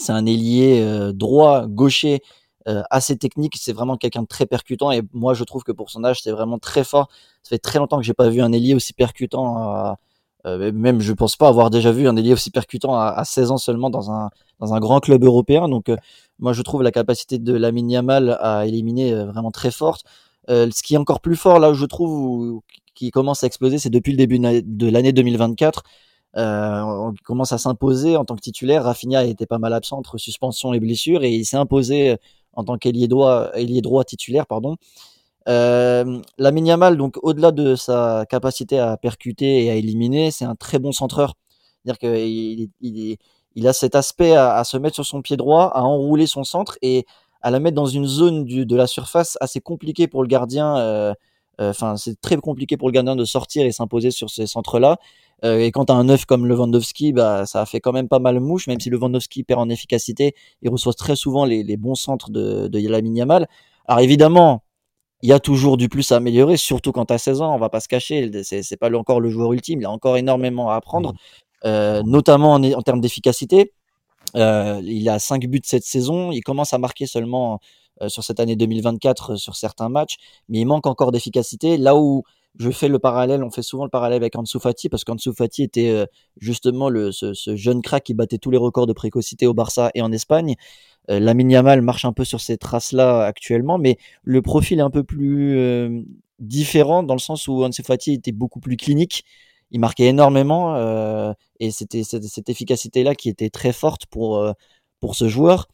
[0.00, 2.22] C'est un ailier droit, gaucher,
[2.66, 3.56] assez technique.
[3.58, 4.90] C'est vraiment quelqu'un de très percutant.
[4.90, 7.08] Et moi, je trouve que pour son âge, c'est vraiment très fort.
[7.42, 9.96] Ça fait très longtemps que j'ai pas vu un ailier aussi percutant
[10.46, 13.50] euh, même je pense pas avoir déjà vu un ailier aussi percutant à, à, 16
[13.50, 15.68] ans seulement dans un dans un grand club européen.
[15.68, 15.96] Donc euh,
[16.38, 20.04] moi je trouve la capacité de Lamine Yamal à éliminer euh, vraiment très forte.
[20.48, 22.60] ce qui est encore plus fort là où je trouve
[22.94, 25.82] qui commence à exploser, c'est depuis le début de l'année 2024.
[26.36, 28.84] Euh, on commence à s'imposer en tant que titulaire.
[28.84, 32.16] Rafinha était pas mal absent entre suspension et blessure et il s'est imposé
[32.52, 34.76] en tant qu'ailier droit, ailier droit titulaire, pardon.
[35.48, 40.54] Euh, la Yamal, donc au-delà de sa capacité à percuter et à éliminer, c'est un
[40.54, 41.34] très bon centreur.
[41.84, 43.16] C'est-à-dire qu'il il,
[43.54, 46.78] il, a cet aspect à, se mettre sur son pied droit, à enrouler son centre
[46.82, 47.06] et
[47.42, 50.76] à la mettre dans une zone du, de la surface assez compliquée pour le gardien.
[50.76, 51.14] Euh, euh,
[51.60, 54.98] enfin, c'est très compliqué pour le gardien de sortir et s'imposer sur ces centres-là.
[55.44, 58.08] Euh, et quand tu as un neuf comme Lewandowski, bah, ça a fait quand même
[58.08, 61.76] pas mal mouche, même si Lewandowski perd en efficacité, il reçoit très souvent les, les
[61.76, 63.48] bons centres de, de Lamine Yamal.
[63.86, 64.62] Alors évidemment,
[65.22, 67.58] il y a toujours du plus à améliorer, surtout quand tu as 16 ans, on
[67.58, 70.76] va pas se cacher, c'est pas encore le joueur ultime, il a encore énormément à
[70.76, 71.16] apprendre, mmh.
[71.66, 73.72] euh, notamment en, en termes d'efficacité.
[74.36, 77.56] Euh, il a 5 buts cette saison, il commence à marquer seulement euh,
[78.08, 80.16] sur cette année 2024 euh, sur certains matchs,
[80.48, 81.76] mais il manque encore d'efficacité.
[81.76, 82.22] Là où
[82.58, 85.62] je fais le parallèle, on fait souvent le parallèle avec Ansu Fati, parce qu'Ansu Fati
[85.62, 86.06] était euh,
[86.38, 90.02] justement le, ce, jeune crack qui battait tous les records de précocité au Barça et
[90.02, 90.56] en Espagne.
[91.10, 94.90] Euh, Lamine Yamal marche un peu sur ces traces-là actuellement, mais le profil est un
[94.90, 96.02] peu plus euh,
[96.40, 99.24] différent dans le sens où Ansu Fati était beaucoup plus clinique.
[99.70, 104.52] Il marquait énormément euh, et c'était cette, efficacité-là qui était très forte pour, euh,
[105.00, 105.68] pour ce joueur.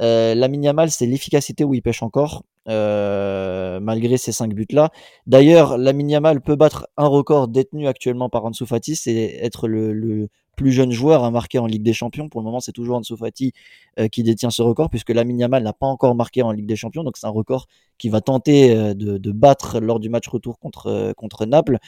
[0.00, 2.44] Euh, Lamine Yamal, c'est l'efficacité où il pêche encore.
[2.68, 4.90] Euh, malgré ces cinq buts-là.
[5.28, 10.28] D'ailleurs, Lamine Yamal peut battre un record détenu actuellement par Ansu Fati, c'est être le,
[10.56, 12.28] plus jeune joueur à marquer en Ligue des Champions.
[12.28, 13.52] Pour le moment, c'est toujours Ansu Fati
[14.00, 16.74] euh, qui détient ce record, puisque Lamine Yamal n'a pas encore marqué en Ligue des
[16.74, 20.58] Champions, donc c'est un record qui va tenter de, de, battre lors du match retour
[20.58, 21.78] contre, contre Naples.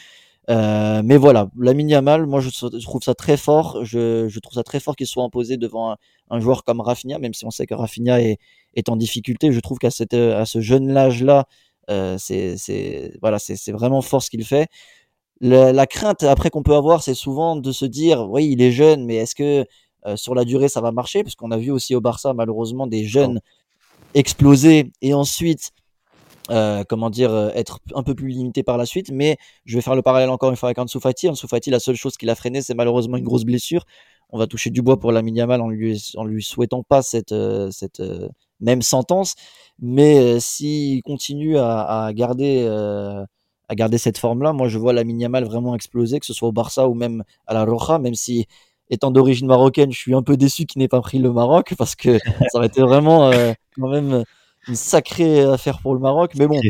[0.50, 3.84] Euh, mais voilà, Lamine Yamal, moi je, je, trouve ça très fort.
[3.84, 5.96] Je, je trouve ça très fort qu'il soit imposé devant un,
[6.30, 8.38] un, joueur comme Rafinha, même si on sait que Rafinha est,
[8.74, 9.52] est en difficulté.
[9.52, 11.46] Je trouve qu'à à ce jeune âge-là,
[11.90, 14.68] euh, c'est voilà, c'est vraiment fort ce qu'il fait
[15.40, 19.04] la, crainte après qu'on peut avoir, c'est souvent de se dire, oui, il est jeune,
[19.04, 19.66] mais est-ce que
[20.06, 21.22] euh, sur la durée ça va marcher?
[21.22, 23.40] Parce qu'on a vu aussi au Barça malheureusement des jeunes
[24.14, 25.70] exploser et ensuite,
[26.50, 29.10] euh, comment dire, euh, être un peu plus limité par la suite.
[29.10, 31.28] Mais je vais faire le parallèle encore une fois avec Ansu Fati.
[31.28, 33.84] Ansu la seule chose qui l'a freiné, c'est malheureusement une grosse blessure.
[34.30, 37.34] On va toucher du bois pour la Yamal en lui, en lui souhaitant pas cette,
[37.70, 38.02] cette
[38.60, 39.34] même sentence.
[39.78, 42.66] Mais s'il continue à, garder
[43.70, 44.52] à garder cette forme-là.
[44.52, 47.54] Moi, je vois la Yamal vraiment exploser, que ce soit au Barça ou même à
[47.54, 48.46] la Roja, même si
[48.90, 51.94] étant d'origine marocaine, je suis un peu déçu qu'il n'ait pas pris le Maroc parce
[51.94, 54.24] que ça aurait été vraiment euh, quand même
[54.66, 56.32] une sacrée affaire pour le Maroc.
[56.36, 56.60] Mais bon.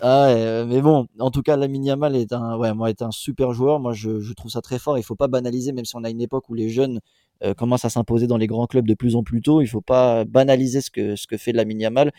[0.00, 3.10] Ah euh, mais bon, en tout cas, la Yamal est un, ouais, moi, est un
[3.10, 3.80] super joueur.
[3.80, 4.96] Moi, je, je, trouve ça très fort.
[4.96, 7.00] Il faut pas banaliser, même si on a une époque où les jeunes
[7.44, 9.60] euh, commencent à s'imposer dans les grands clubs de plus en plus tôt.
[9.60, 12.12] Il faut pas banaliser ce que ce que fait la Yamal.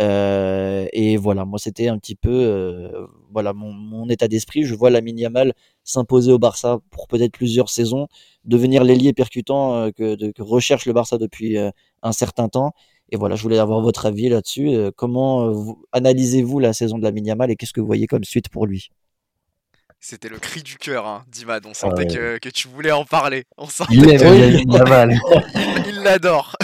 [0.00, 4.64] Euh, et voilà, moi c'était un petit peu euh, voilà mon, mon, état d'esprit.
[4.64, 5.52] Je vois la Yamal
[5.84, 8.08] s'imposer au Barça pour peut-être plusieurs saisons,
[8.46, 12.72] devenir l'ailier percutant que, de, que, recherche le Barça depuis un certain temps.
[13.12, 14.70] Et voilà, je voulais avoir votre avis là-dessus.
[14.70, 18.48] Euh, comment analysez-vous la saison de la Yamal et qu'est-ce que vous voyez comme suite
[18.48, 18.88] pour lui?
[20.00, 21.64] C'était le cri du cœur, hein, Dimad.
[21.66, 23.44] On sentait que, que, tu voulais en parler.
[23.56, 24.02] On sentait il,
[25.86, 26.56] il l'adore.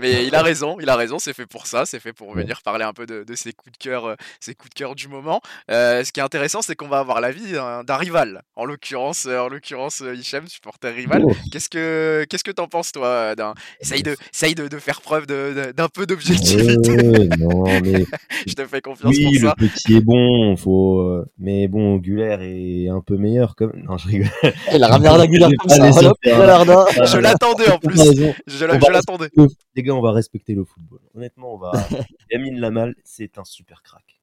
[0.00, 2.62] Mais il a raison, il a raison, c'est fait pour ça, c'est fait pour venir
[2.62, 5.40] parler un peu de, ses coups de cœur, ses coups de cœur du moment.
[5.68, 10.02] ce qui est intéressant, c'est qu'on va avoir l'avis d'un rival, en l'occurrence, en l'occurrence
[10.14, 11.22] Hichem, supporter rival.
[11.24, 11.32] Oh.
[11.52, 13.34] Qu'est-ce que qu'est-ce que t'en penses toi
[13.80, 17.28] Essaye de, essaye de, de faire preuve d'un peu d'objectivité.
[17.38, 18.04] non mais
[18.46, 19.54] je te fais confiance oui, pour ça.
[19.58, 21.24] le petit est bon, faut.
[21.38, 23.72] Mais bon, Gulaire est un peu meilleur comme.
[23.88, 24.30] Non, je rigole.
[24.74, 25.90] Il a ramené un Gulaire comme ça.
[25.90, 28.00] Je l'attendais en plus.
[28.46, 28.64] Je
[28.98, 29.30] l'attendais.
[29.74, 31.00] Les gars, on va respecter le football.
[31.14, 31.72] Honnêtement, on va.
[32.32, 34.20] Yamine Lamal, c'est un super crack.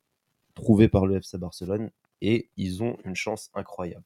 [0.53, 4.05] Trouvé par le FC Barcelone et ils ont une chance incroyable.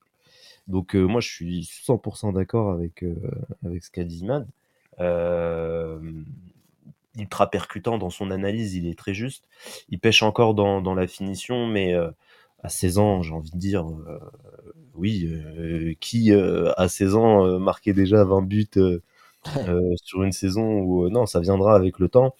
[0.68, 3.16] Donc euh, moi je suis 100% d'accord avec, euh,
[3.66, 4.48] avec ce qu'a dit Imad.
[5.00, 6.00] Euh,
[7.18, 9.46] ultra percutant dans son analyse, il est très juste.
[9.90, 11.94] Il pêche encore dans, dans la finition, mais
[12.64, 13.86] à 16 ans, j'ai envie de dire,
[14.94, 15.28] oui,
[16.00, 18.70] qui à 16 ans marquait déjà 20 buts
[20.04, 22.36] sur une saison où non, ça viendra avec le temps.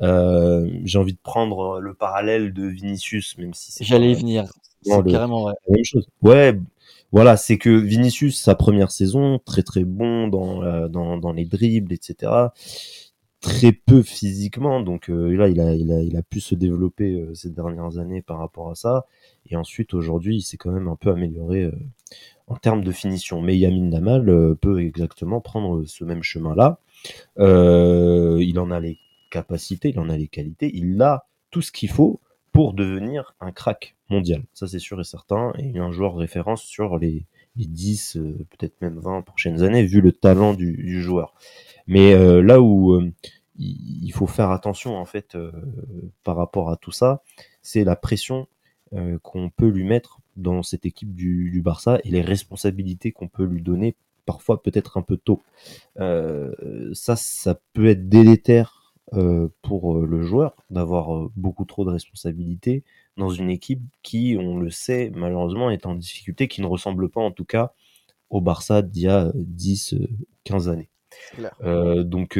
[0.00, 3.84] j'ai envie de prendre le parallèle de Vinicius, même si c'est.
[3.84, 4.52] J'allais y venir.
[4.82, 5.54] C'est carrément vrai.
[5.68, 6.08] La même chose.
[6.22, 6.58] Ouais,
[7.12, 11.92] voilà, c'est que Vinicius, sa première saison, très très bon dans, dans, dans les dribbles,
[11.92, 12.32] etc.
[13.42, 17.14] Très peu physiquement, donc euh, là, il a, il, a, il a pu se développer
[17.14, 19.04] euh, ces dernières années par rapport à ça.
[19.50, 21.72] Et ensuite, aujourd'hui, il s'est quand même un peu amélioré euh,
[22.46, 23.40] en termes de finition.
[23.40, 26.78] Mais Yamin Damal peut exactement prendre ce même chemin-là.
[27.38, 28.98] il en a les
[29.30, 32.20] capacités, il en a les qualités, il a tout ce qu'il faut
[32.52, 34.44] pour devenir un crack mondial.
[34.52, 35.52] Ça, c'est sûr et certain.
[35.58, 37.24] Et un joueur référence sur les,
[37.56, 41.34] les 10, euh, peut-être même 20 prochaines années, vu le talent du, joueur.
[41.86, 43.10] Mais euh, là où euh,
[43.58, 45.36] il faut faire attention, en fait,
[46.24, 47.22] par rapport à tout ça,
[47.60, 48.48] c'est la pression
[49.22, 53.44] qu'on peut lui mettre dans cette équipe du, du Barça et les responsabilités qu'on peut
[53.44, 55.42] lui donner parfois peut-être un peu tôt.
[55.96, 58.82] ça, ça peut être délétère
[59.14, 62.82] euh, pour euh, le joueur d'avoir euh, beaucoup trop de responsabilités
[63.18, 67.20] dans une équipe qui, on le sait, malheureusement est en difficulté, qui ne ressemble pas
[67.20, 67.74] en tout cas
[68.30, 69.96] au Barça d'il y a 10,
[70.44, 70.88] 15 années.
[72.04, 72.38] donc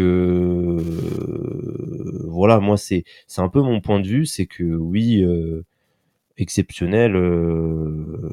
[2.24, 5.22] voilà, moi c'est c'est un peu mon point de vue, c'est que oui,
[6.36, 7.12] exceptionnel.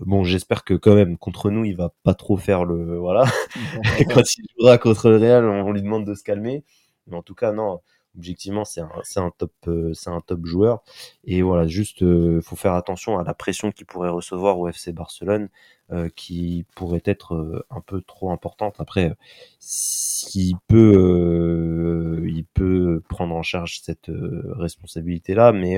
[0.05, 3.25] bon, j'espère que quand même contre nous, il va pas trop faire le voilà.
[4.13, 6.63] Quand il jouera contre le Real, on lui demande de se calmer.
[7.07, 7.81] Mais en tout cas, non,
[8.17, 10.83] objectivement, c'est un, un, top, euh, c'est un top joueur.
[11.23, 14.91] Et voilà, juste, euh, faut faire attention à la pression qu'il pourrait recevoir au FC
[14.93, 15.49] Barcelone,
[15.91, 18.75] euh, qui pourrait être un peu trop importante.
[18.79, 19.15] Après,
[19.59, 25.77] s'il peut, il peut prendre en charge cette responsabilité-là, mais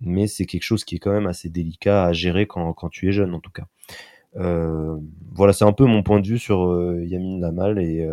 [0.00, 3.08] mais c'est quelque chose qui est quand même assez délicat à gérer quand, quand tu
[3.08, 3.66] es jeune, en tout cas.
[4.34, 6.58] voilà, c'est un peu mon point de vue sur
[7.00, 8.08] Yamin Lamal et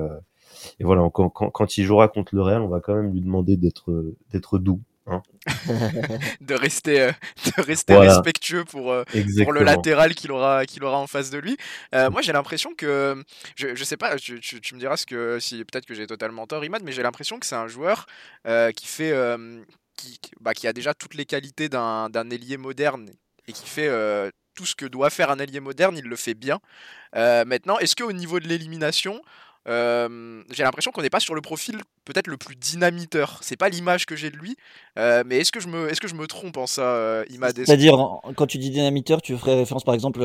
[0.80, 3.58] et voilà, quand, quand, il jouera contre le Real, on va quand même lui demander
[3.58, 4.82] d'être d'être doux.
[5.08, 5.24] Hein.
[6.42, 7.12] de rester, euh,
[7.58, 9.04] de rester respectueux pour, euh,
[9.44, 11.58] pour le latéral qu'il aura, qu'il aura en face de lui.
[11.96, 13.24] Euh, moi, j'ai l'impression que,
[13.56, 16.46] je, je sais pas, tu, tu, me diras ce que, si peut-être que j'ai totalement
[16.46, 18.06] tort, Imad, mais j'ai l'impression que c'est un joueur
[18.76, 19.12] qui fait,
[20.02, 23.10] qui, bah, qui a déjà toutes les qualités d'un ailier moderne
[23.48, 23.90] et qui fait
[24.54, 26.60] tout ce que doit faire un ailier moderne, il le fait bien.
[27.14, 29.22] maintenant, est-ce qu'au niveau de l'élimination,
[29.68, 33.40] j'ai l'impression qu'on n'est pas sur le profil peut-être le plus dynamiteur.
[33.42, 34.56] C'est pas l'image que j'ai de lui,
[34.96, 37.56] mais est-ce que je me, est-ce que je me trompe en ça, Imad?
[37.56, 37.96] C'est-à-dire,
[38.36, 40.22] quand tu dis dynamiteur, tu ferais référence par exemple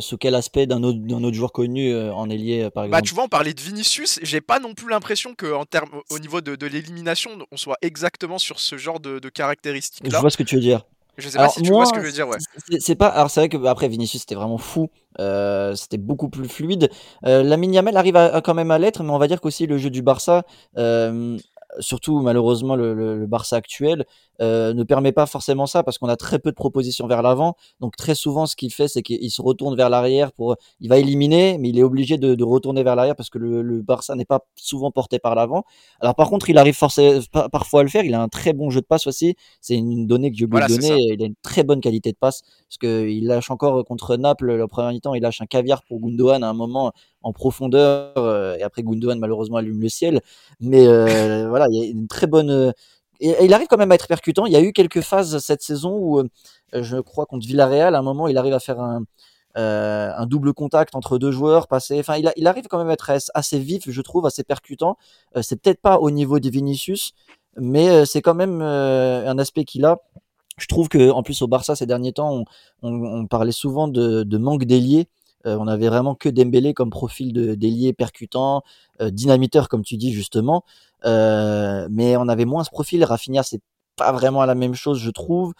[0.00, 2.90] sous quel aspect d'un autre, d'un autre joueur connu en ailier, par bah, exemple?
[2.90, 4.18] Bah, tu vois, on parlait de Vinicius.
[4.22, 5.34] J'ai pas non plus l'impression
[5.70, 10.10] termes, au niveau de, de l'élimination, on soit exactement sur ce genre de, de caractéristiques-là.
[10.16, 10.84] Je vois ce que tu veux dire.
[11.16, 12.38] Je sais pas si tu vois ce que je veux dire, ouais.
[12.78, 13.08] C'est pas.
[13.08, 14.88] Alors c'est vrai que bah, après Vinicius c'était vraiment fou.
[15.18, 16.90] Euh, c'était beaucoup plus fluide.
[17.26, 19.76] Euh, la Yamal arrive à, quand même à l'être, mais on va dire qu'aussi le
[19.76, 20.44] jeu du Barça,
[20.78, 21.36] euh,
[21.78, 24.04] surtout malheureusement le, le, Barça actuel,
[24.40, 27.56] euh, ne permet pas forcément ça parce qu'on a très peu de propositions vers l'avant.
[27.80, 30.98] Donc très souvent, ce qu'il fait, c'est qu'il se retourne vers l'arrière pour, il va
[30.98, 34.14] éliminer, mais il est obligé de, de retourner vers l'arrière parce que le, le Barça
[34.14, 35.64] n'est pas souvent porté par l'avant.
[36.00, 37.20] Alors par contre, il arrive forcément
[37.52, 38.04] parfois à le faire.
[38.04, 39.36] Il a un très bon jeu de passe aussi.
[39.60, 40.96] C'est une donnée que je oublié de donner.
[41.12, 44.56] Il a une très bonne qualité de passe parce que il lâche encore contre Naples
[44.56, 45.14] le premier temps.
[45.14, 49.18] Il lâche un caviar pour Gundogan à un moment en profondeur euh, et après Gundogan
[49.18, 50.22] malheureusement allume le ciel
[50.58, 51.59] mais euh, voilà
[53.20, 54.46] il arrive quand même à être percutant.
[54.46, 56.28] Il y a eu quelques phases cette saison où, euh,
[56.72, 59.04] je crois, contre Villarreal, à un moment, il arrive à faire un,
[59.58, 61.66] euh, double contact entre deux joueurs.
[61.70, 64.96] Enfin, il, arrive quand même à être assez vif, je trouve, assez percutant.
[65.36, 67.12] Euh, c'est peut-être pas au niveau des Vinicius,
[67.56, 69.98] mais c'est quand même un aspect qu'il a.
[70.58, 72.44] Je trouve que, en plus, au Barça ces derniers temps,
[72.82, 75.08] on, on, parlait souvent de, de manque d'ailier.
[75.44, 78.62] On avait vraiment que Dembélé comme profil de d'ailier percutant,
[79.00, 80.64] dynamiteur comme tu dis justement.
[81.04, 83.04] mais on avait moins ce profil.
[83.04, 83.62] Rafinha, c'est
[83.96, 85.54] pas vraiment la même chose, je trouve.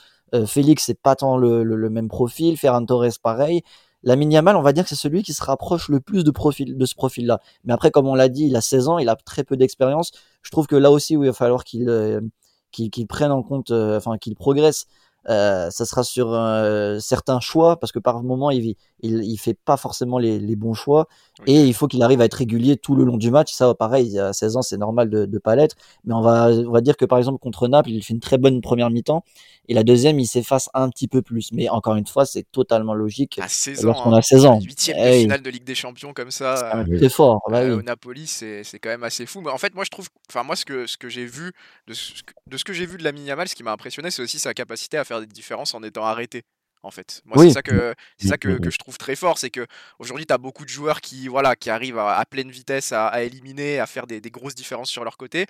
[0.46, 2.56] Félix, c'est pas tant le, le, même profil.
[2.56, 3.62] Ferran Torres, pareil.
[4.02, 6.78] La Yamal, on va dire que c'est celui qui se rapproche le plus de, profil,
[6.78, 7.40] de ce profil-là.
[7.64, 10.12] Mais après, comme on l'a dit, il a 16 ans, il a très peu d'expérience.
[10.42, 12.22] Je trouve que là aussi, où il va falloir qu'il
[12.70, 14.86] qu'il prenne en compte, enfin qu'il progresse,
[15.28, 19.54] euh, ça sera sur euh, certains choix parce que par moment il, il, il fait
[19.54, 21.08] pas forcément les, les bons choix
[21.46, 23.52] et il faut qu'il arrive à être régulier tout le long du match.
[23.52, 26.70] Ça, pareil, à 16 ans, c'est normal de, de pas l'être, mais on va, on
[26.70, 29.24] va dire que par exemple contre Naples, il fait une très bonne première mi-temps
[29.70, 31.52] et la deuxième, il s'efface un petit peu plus.
[31.52, 33.38] Mais encore une fois, c'est totalement logique.
[33.40, 36.32] À 16 ans, on a 16 ans, huitième de finale de Ligue des Champions comme
[36.32, 37.40] ça, c'est fort.
[37.48, 39.40] Bah euh, Au Napoli, c'est quand même assez fou.
[39.42, 41.52] Mais en fait, moi je trouve, enfin moi ce que ce que j'ai vu
[41.86, 42.14] de ce,
[42.48, 44.54] de ce que j'ai vu de la Miniamal, ce qui m'a impressionné, c'est aussi sa
[44.54, 46.44] capacité à faire des différences en étant arrêté
[46.82, 47.20] en fait.
[47.24, 49.66] Moi, c'est ça que c'est ça que, que, je trouve très fort, c'est que
[49.98, 53.80] aujourd'hui, tu as beaucoup de joueurs qui voilà, qui arrivent à, pleine vitesse à, éliminer,
[53.80, 55.46] à faire des, des, grosses différences sur leur côté.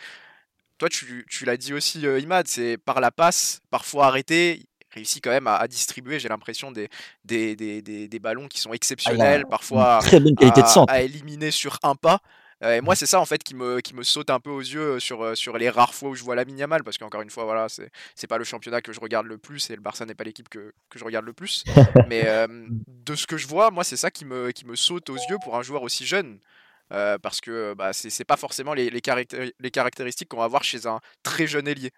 [0.79, 5.23] Toi, tu, tu l'as dit aussi, euh, Imad, c'est par la passe, parfois arrêté, réussit
[5.23, 6.89] quand même à, distribuer, j'ai l'impression, des
[7.25, 10.93] des, des, des, ballons qui sont ah, exceptionnels, parfois très bonne qualité de centre.
[10.93, 12.21] à éliminer sur un pas.
[12.63, 15.01] Et moi, c'est ça en fait qui me, qui me saute un peu aux yeux
[15.01, 17.69] sur, sur les rares fois où je vois la Yamal, parce qu'encore une fois, voilà,
[17.69, 20.25] c'est, c'est pas le championnat que je regarde le plus et le Barça n'est pas
[20.25, 21.65] l'équipe que, que je regarde le plus.
[22.09, 22.27] Mais
[22.87, 25.39] de ce que je vois, moi, c'est ça qui me, qui me saute aux yeux
[25.43, 26.39] pour un joueur aussi jeune.
[26.91, 29.01] parce que bah, c'est, c'est pas forcément les, les,
[29.59, 31.93] les caractéristiques qu'on va voir chez un très jeune ailier.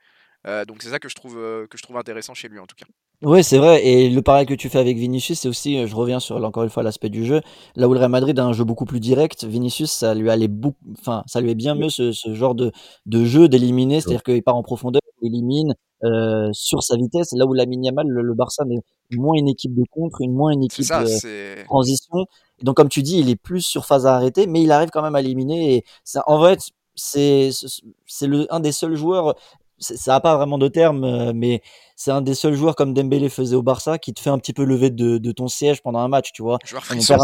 [0.45, 2.86] Donc c'est ça que je, trouve, que je trouve intéressant chez lui en tout cas.
[3.24, 3.86] Oui, c'est vrai.
[3.86, 6.64] Et le pareil que tu fais avec Vinicius, c'est aussi, euh, je reviens sur encore
[6.64, 7.40] une fois l'aspect du jeu.
[7.76, 10.49] Là où le Real Madrid a un jeu beaucoup plus direct, Vinicius, ça lui allait
[10.49, 12.72] beaucoup, enfin, ça lui est bien mieux ce, ce genre de,
[13.07, 17.30] de jeu d'éliminer, c'est-à-dire qu'il part en profondeur, il élimine euh, sur sa vitesse.
[17.36, 18.80] Là où la Yamal, le, le Barça n'est
[19.12, 22.26] moins une équipe de contre, une moins une équipe de transition.
[22.62, 25.03] Donc, comme tu dis, il est plus sur phase à arrêter, mais il arrive quand
[25.03, 25.76] même à éliminer.
[25.76, 26.59] Et ça, en fait,
[26.97, 27.51] c'est
[28.07, 29.34] c'est le un des seuls joueurs
[29.82, 31.62] ça n'a pas vraiment de terme, euh, mais
[31.96, 34.52] c'est un des seuls joueurs comme Dembélé faisait au Barça qui te fait un petit
[34.52, 36.58] peu lever de, ton siège pendant un match, tu vois.
[36.90, 37.20] on perd,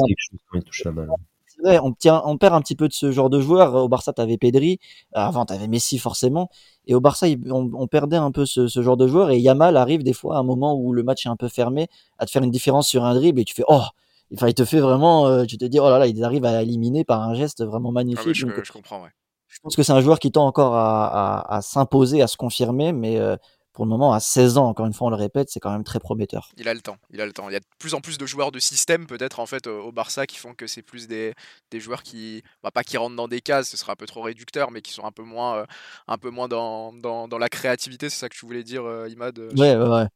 [1.67, 1.81] un...
[1.83, 3.75] on, tient, on perd un petit peu de ce genre de joueur.
[3.75, 4.79] Au Barça, tu avais Pedri,
[5.13, 6.51] avant tu avais Messi forcément,
[6.87, 9.31] et au Barça, on, perdait un peu ce, genre de joueur.
[9.31, 11.89] Et Yamal arrive des fois à un moment où le match est un peu fermé,
[12.19, 13.83] à te faire une différence sur un dribble et tu fais oh.
[14.35, 16.63] Enfin, il te fait vraiment, euh, tu te dis oh là là, il arrive à
[16.63, 18.35] éliminer par un geste vraiment ah magnifique.
[18.35, 19.09] je comprends, ouais.
[19.49, 23.19] Je pense que c'est un joueur qui tend encore à, s'imposer, à se confirmer, mais
[23.19, 23.37] euh,
[23.73, 25.85] pour le moment, à 16 ans, encore une fois, on le répète, c'est quand même
[25.85, 26.51] très prometteur.
[26.57, 27.49] Il a le temps, il a le temps.
[27.49, 29.93] Il y a de plus en plus de joueurs de système, peut-être, en fait, au
[29.93, 31.33] Barça, qui font que c'est plus des,
[31.75, 34.71] joueurs qui, bah, pas qui rentrent dans des cases, ce sera un peu trop réducteur,
[34.71, 35.67] mais qui sont un peu moins, euh,
[36.09, 39.39] un peu moins dans, dans, la créativité, c'est ça que tu voulais dire, euh, Imad
[39.39, 40.07] Ouais, ouais, ouais.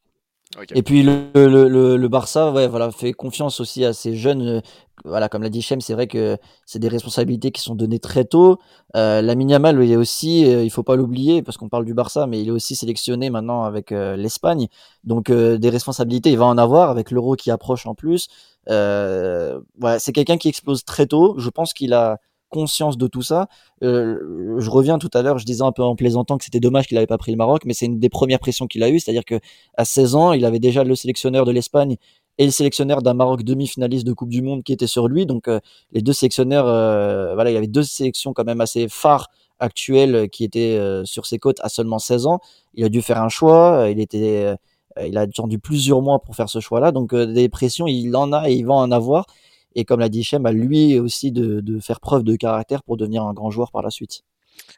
[0.75, 4.43] Et puis le, le, le, Barça, ouais, voilà, fait confiance aussi à ces jeunes.
[4.43, 4.61] Euh,
[5.05, 6.37] voilà, comme l'a dit Chem, c'est vrai que
[6.67, 8.59] c'est des responsabilités qui sont données très tôt.
[8.95, 11.95] Euh, la Miniamal, il est aussi, euh, il faut pas l'oublier parce qu'on parle du
[11.95, 14.69] Barça, mais il est aussi sélectionné maintenant avec euh, l'Espagne.
[15.05, 18.29] Donc des responsabilités, il va en avoir avec l'Euro qui approche en plus.
[18.67, 21.35] voilà, c'est quelqu'un qui explose très tôt.
[21.39, 22.19] Je pense qu'il a
[22.53, 23.49] conscience de tout ça.
[23.83, 26.87] Euh, je reviens tout à l'heure, je disais un peu en plaisantant que c'était dommage
[26.87, 29.01] qu'il n'avait pas pris le Maroc, mais c'est une des premières pressions qu'il a eues,
[29.01, 29.41] c'est-à-dire que
[29.77, 31.97] à 16 ans, il avait déjà le sélectionneur de l'Espagne
[32.39, 35.27] et le sélectionneur d'un Maroc demi-finaliste de Coupe du Monde qui était sur lui.
[35.27, 35.61] Donc euh,
[35.93, 39.29] les deux sélectionneurs, euh, voilà, il y avait deux sélections quand même assez phares
[39.59, 42.41] actuelles qui étaient sur ses côtes à seulement 16 ans.
[42.75, 44.57] Il a dû faire un choix, il était
[45.01, 46.91] il a attendu plusieurs mois pour faire ce choix-là.
[46.91, 49.27] Donc des pressions, il en a et il va en avoir
[49.75, 52.97] et comme l'a dit Chem, à lui aussi de, de, faire preuve de caractère pour
[52.97, 54.23] devenir un grand joueur par la suite.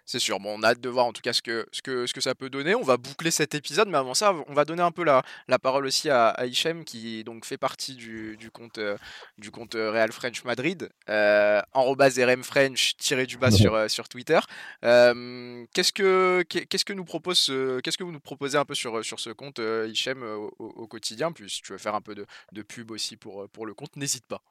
[0.05, 2.07] C'est sûr, bon, on a hâte de voir en tout cas ce que, ce, que,
[2.07, 2.75] ce que ça peut donner.
[2.75, 5.59] On va boucler cet épisode, mais avant ça, on va donner un peu la, la
[5.59, 8.97] parole aussi à, à Hichem, qui donc fait partie du, du compte, euh,
[9.39, 14.09] du compte euh, Real French Madrid, euh, RM French tiré du bas sur, euh, sur
[14.09, 14.39] Twitter.
[14.83, 19.21] qu'est-ce, que, qu'est-ce, que nous propose, qu'est-ce que vous nous proposez un peu sur, sur
[19.21, 21.33] ce compte, Hichem, au, au, quotidien?
[21.33, 23.97] Puis si tu veux faire un peu de, de pub aussi pour, pour le compte,
[23.97, 24.43] n'hésite pas.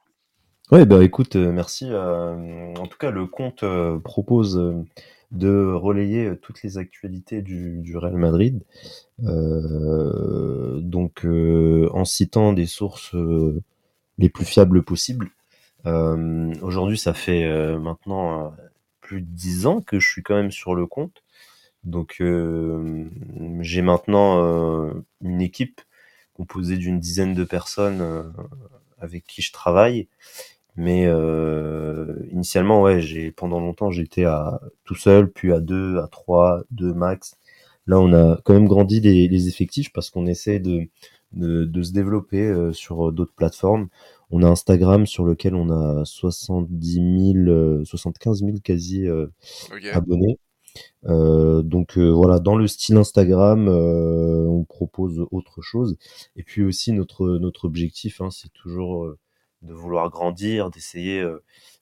[0.70, 1.88] Ouais, bah écoute, euh, merci.
[1.90, 4.74] Euh, en tout cas, le compte euh, propose
[5.30, 8.62] de relayer toutes les actualités du, du Real Madrid.
[10.78, 13.14] donc, en citant des sources
[14.18, 15.30] les plus fiables possibles.
[15.84, 17.46] Aujourd'hui, ça fait
[17.78, 18.54] maintenant
[19.00, 21.22] plus de dix ans que je suis quand même sur le compte.
[21.82, 22.22] Donc,
[23.60, 25.80] j'ai maintenant une équipe
[26.34, 28.32] composée d'une dizaine de personnes
[29.00, 30.08] avec qui je travaille
[30.76, 36.08] mais euh, initialement, ouais, j'ai pendant longtemps j'étais à tout seul, puis à deux, à
[36.08, 37.36] trois, deux max.
[37.86, 40.88] Là, on a quand même grandi les, les effectifs parce qu'on essaie de,
[41.32, 43.88] de, de se développer euh, sur d'autres plateformes.
[44.30, 49.06] On a Instagram sur lequel on a 70 000, 75 000 quasi
[49.92, 50.38] abonnés.
[51.04, 55.96] donc voilà, dans le style Instagram, on propose autre chose.
[56.36, 59.14] Et puis aussi notre notre objectif, hein, c'est toujours
[59.64, 61.24] de vouloir grandir, d'essayer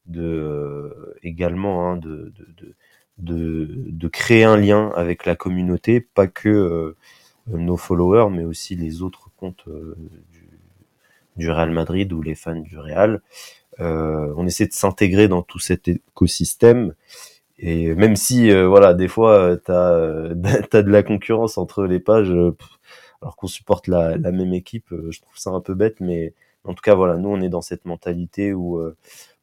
[0.07, 2.33] de également hein, de,
[3.19, 6.97] de, de, créer un lien avec la communauté, pas que
[7.47, 9.69] nos followers, mais aussi les autres comptes
[11.37, 13.21] du, Real Madrid ou les fans du Real.
[13.79, 16.95] on essaie de s'intégrer dans tout cet écosystème.
[17.59, 20.31] Et même si, voilà, des fois, tu as,
[20.73, 25.21] as, de la concurrence entre les pages, alors qu'on supporte la, la, même équipe, je
[25.21, 26.35] trouve ça un peu bête, mais
[26.65, 28.81] en tout cas, voilà, nous, on est dans cette mentalité où,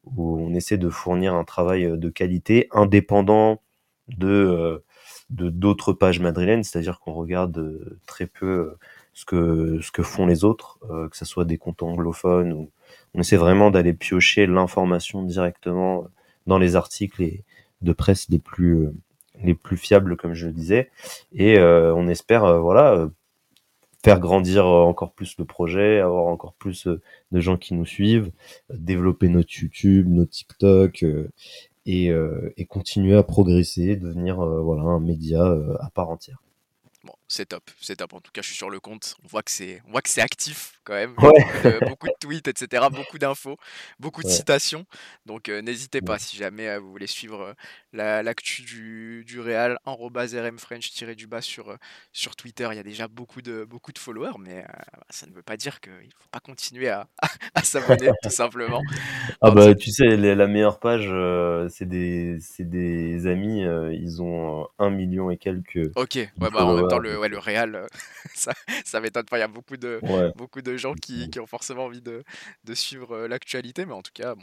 [0.06, 3.60] où on essaie de fournir un travail de qualité indépendant
[4.08, 4.82] de
[5.30, 8.74] de d'autres pages madrilènes, c'est-à-dire qu'on regarde très peu
[9.14, 10.78] ce que ce que font les autres,
[11.10, 12.70] que ce soit des comptes anglophones ou
[13.14, 16.06] on essaie vraiment d'aller piocher l'information directement
[16.46, 17.44] dans les articles et
[17.82, 18.88] de presse les plus
[19.42, 20.90] les plus fiables comme je le disais.
[21.32, 23.08] Et on espère voilà
[24.02, 28.30] faire grandir encore plus le projet, avoir encore plus de gens qui nous suivent,
[28.72, 31.04] développer notre YouTube, notre TikTok
[31.86, 32.12] et,
[32.68, 35.44] continuer à progresser, devenir voilà un média
[35.80, 36.42] à part entière.
[37.32, 38.12] C'est top, c'est top.
[38.12, 39.14] En tout cas, je suis sur le compte.
[39.22, 41.14] On voit que c'est, on voit que c'est actif quand même.
[41.18, 41.78] Ouais.
[41.88, 42.86] beaucoup de tweets, etc.
[42.90, 43.56] Beaucoup d'infos,
[44.00, 44.32] beaucoup de Ouais.
[44.32, 44.84] citations.
[45.26, 47.52] Donc, euh, n'hésitez pas si jamais euh, vous voulez suivre euh,
[47.92, 51.76] la- l'actu du, du Real, rmfrench-du-bas sur, euh,
[52.12, 52.68] sur Twitter.
[52.72, 55.56] Il y a déjà beaucoup de, beaucoup de followers, mais euh, ça ne veut pas
[55.56, 57.06] dire qu'il ne faut pas continuer à,
[57.54, 58.82] à s'abonner, tout simplement.
[59.40, 63.92] Ah bah tu sais, les- la meilleure page, euh, c'est des, c'est des amis, euh,
[63.94, 65.90] ils ont euh, un million et quelques.
[65.96, 67.86] Ok, ouais, bah, en même temps, le, ouais, le Real, euh,
[68.34, 68.52] ça,
[68.84, 69.36] ça m'étonne pas.
[69.38, 70.32] Il y a beaucoup de, Ouais.
[70.36, 72.24] beaucoup de gens qui, qui ont forcément envie de,
[72.64, 74.42] de suivre euh, l'actualité, mais en tout cas, bon,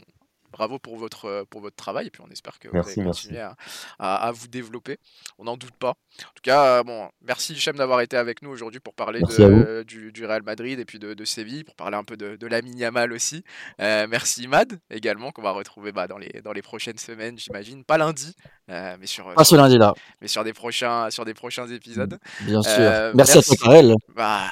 [0.52, 3.00] bravo pour votre, euh, pour votre travail, et puis on espère que vous allez Merci,
[3.00, 3.22] merci.
[3.22, 3.56] continuer à,
[3.98, 4.98] à- à vous développer.
[5.38, 5.90] On n'en doute pas.
[5.90, 9.36] En tout cas, euh, bon, merci Hichem d'avoir été avec nous aujourd'hui pour parler vous.
[9.36, 12.36] de, du, du Real Madrid et puis de, de Séville, pour parler un peu de,
[12.36, 13.44] de la Yamal aussi.
[13.80, 17.84] Euh, merci Imad également, qu'on va retrouver bah, dans, les, dans les prochaines semaines, j'imagine.
[17.84, 18.34] Pas lundi,
[18.70, 22.18] euh, mais sur, Pas ce lundi-là, mais sur des prochains, sur des prochains épisodes.
[22.42, 22.72] bien sûr.
[22.78, 23.56] Euh, Merci à toi.
[23.62, 24.46] Karel, Bah,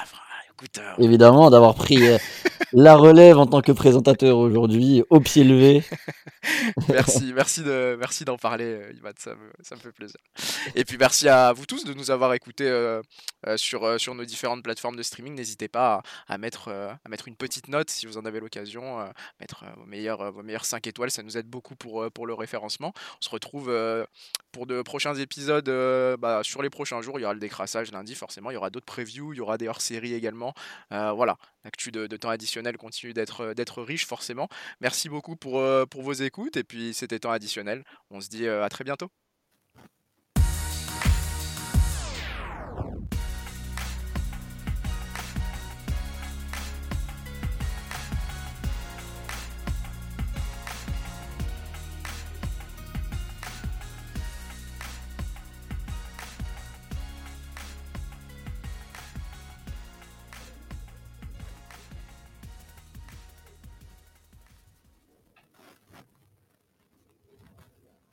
[0.97, 2.17] évidemment, d'avoir pris euh,
[2.73, 5.83] la relève en tant que présentateur aujourd'hui, au pied levé.
[6.89, 10.19] merci, merci de, merci d'en parler, euh, Imad, ça me, ça me fait plaisir.
[10.75, 12.69] Et puis merci à vous tous de nous avoir écoutés
[13.45, 15.35] euh, sur, sur nos différentes plateformes de streaming.
[15.35, 18.39] N'hésitez pas à, à mettre, euh, à mettre une petite note si vous en avez
[18.39, 19.05] l'occasion, euh,
[19.39, 22.93] mettre vos meilleurs, vos meilleurs 5 étoiles, ça nous aide beaucoup pour, pour le référencement.
[22.95, 23.71] On se retrouve
[24.51, 25.69] pour de prochains épisodes
[26.19, 27.19] bah, sur les prochains jours.
[27.19, 28.49] Il y aura le décrassage lundi, forcément.
[28.49, 30.46] Il y aura d'autres previews, il y aura des hors-séries également.
[30.91, 34.47] Euh, voilà, l'actu de, temps additionnel continue d'être euh, d'être riche, forcément.
[34.81, 36.57] Merci beaucoup pour, euh, pour vos écoutes.
[36.57, 37.83] Et puis, c'était temps additionnel.
[38.09, 39.09] On se dit à très bientôt.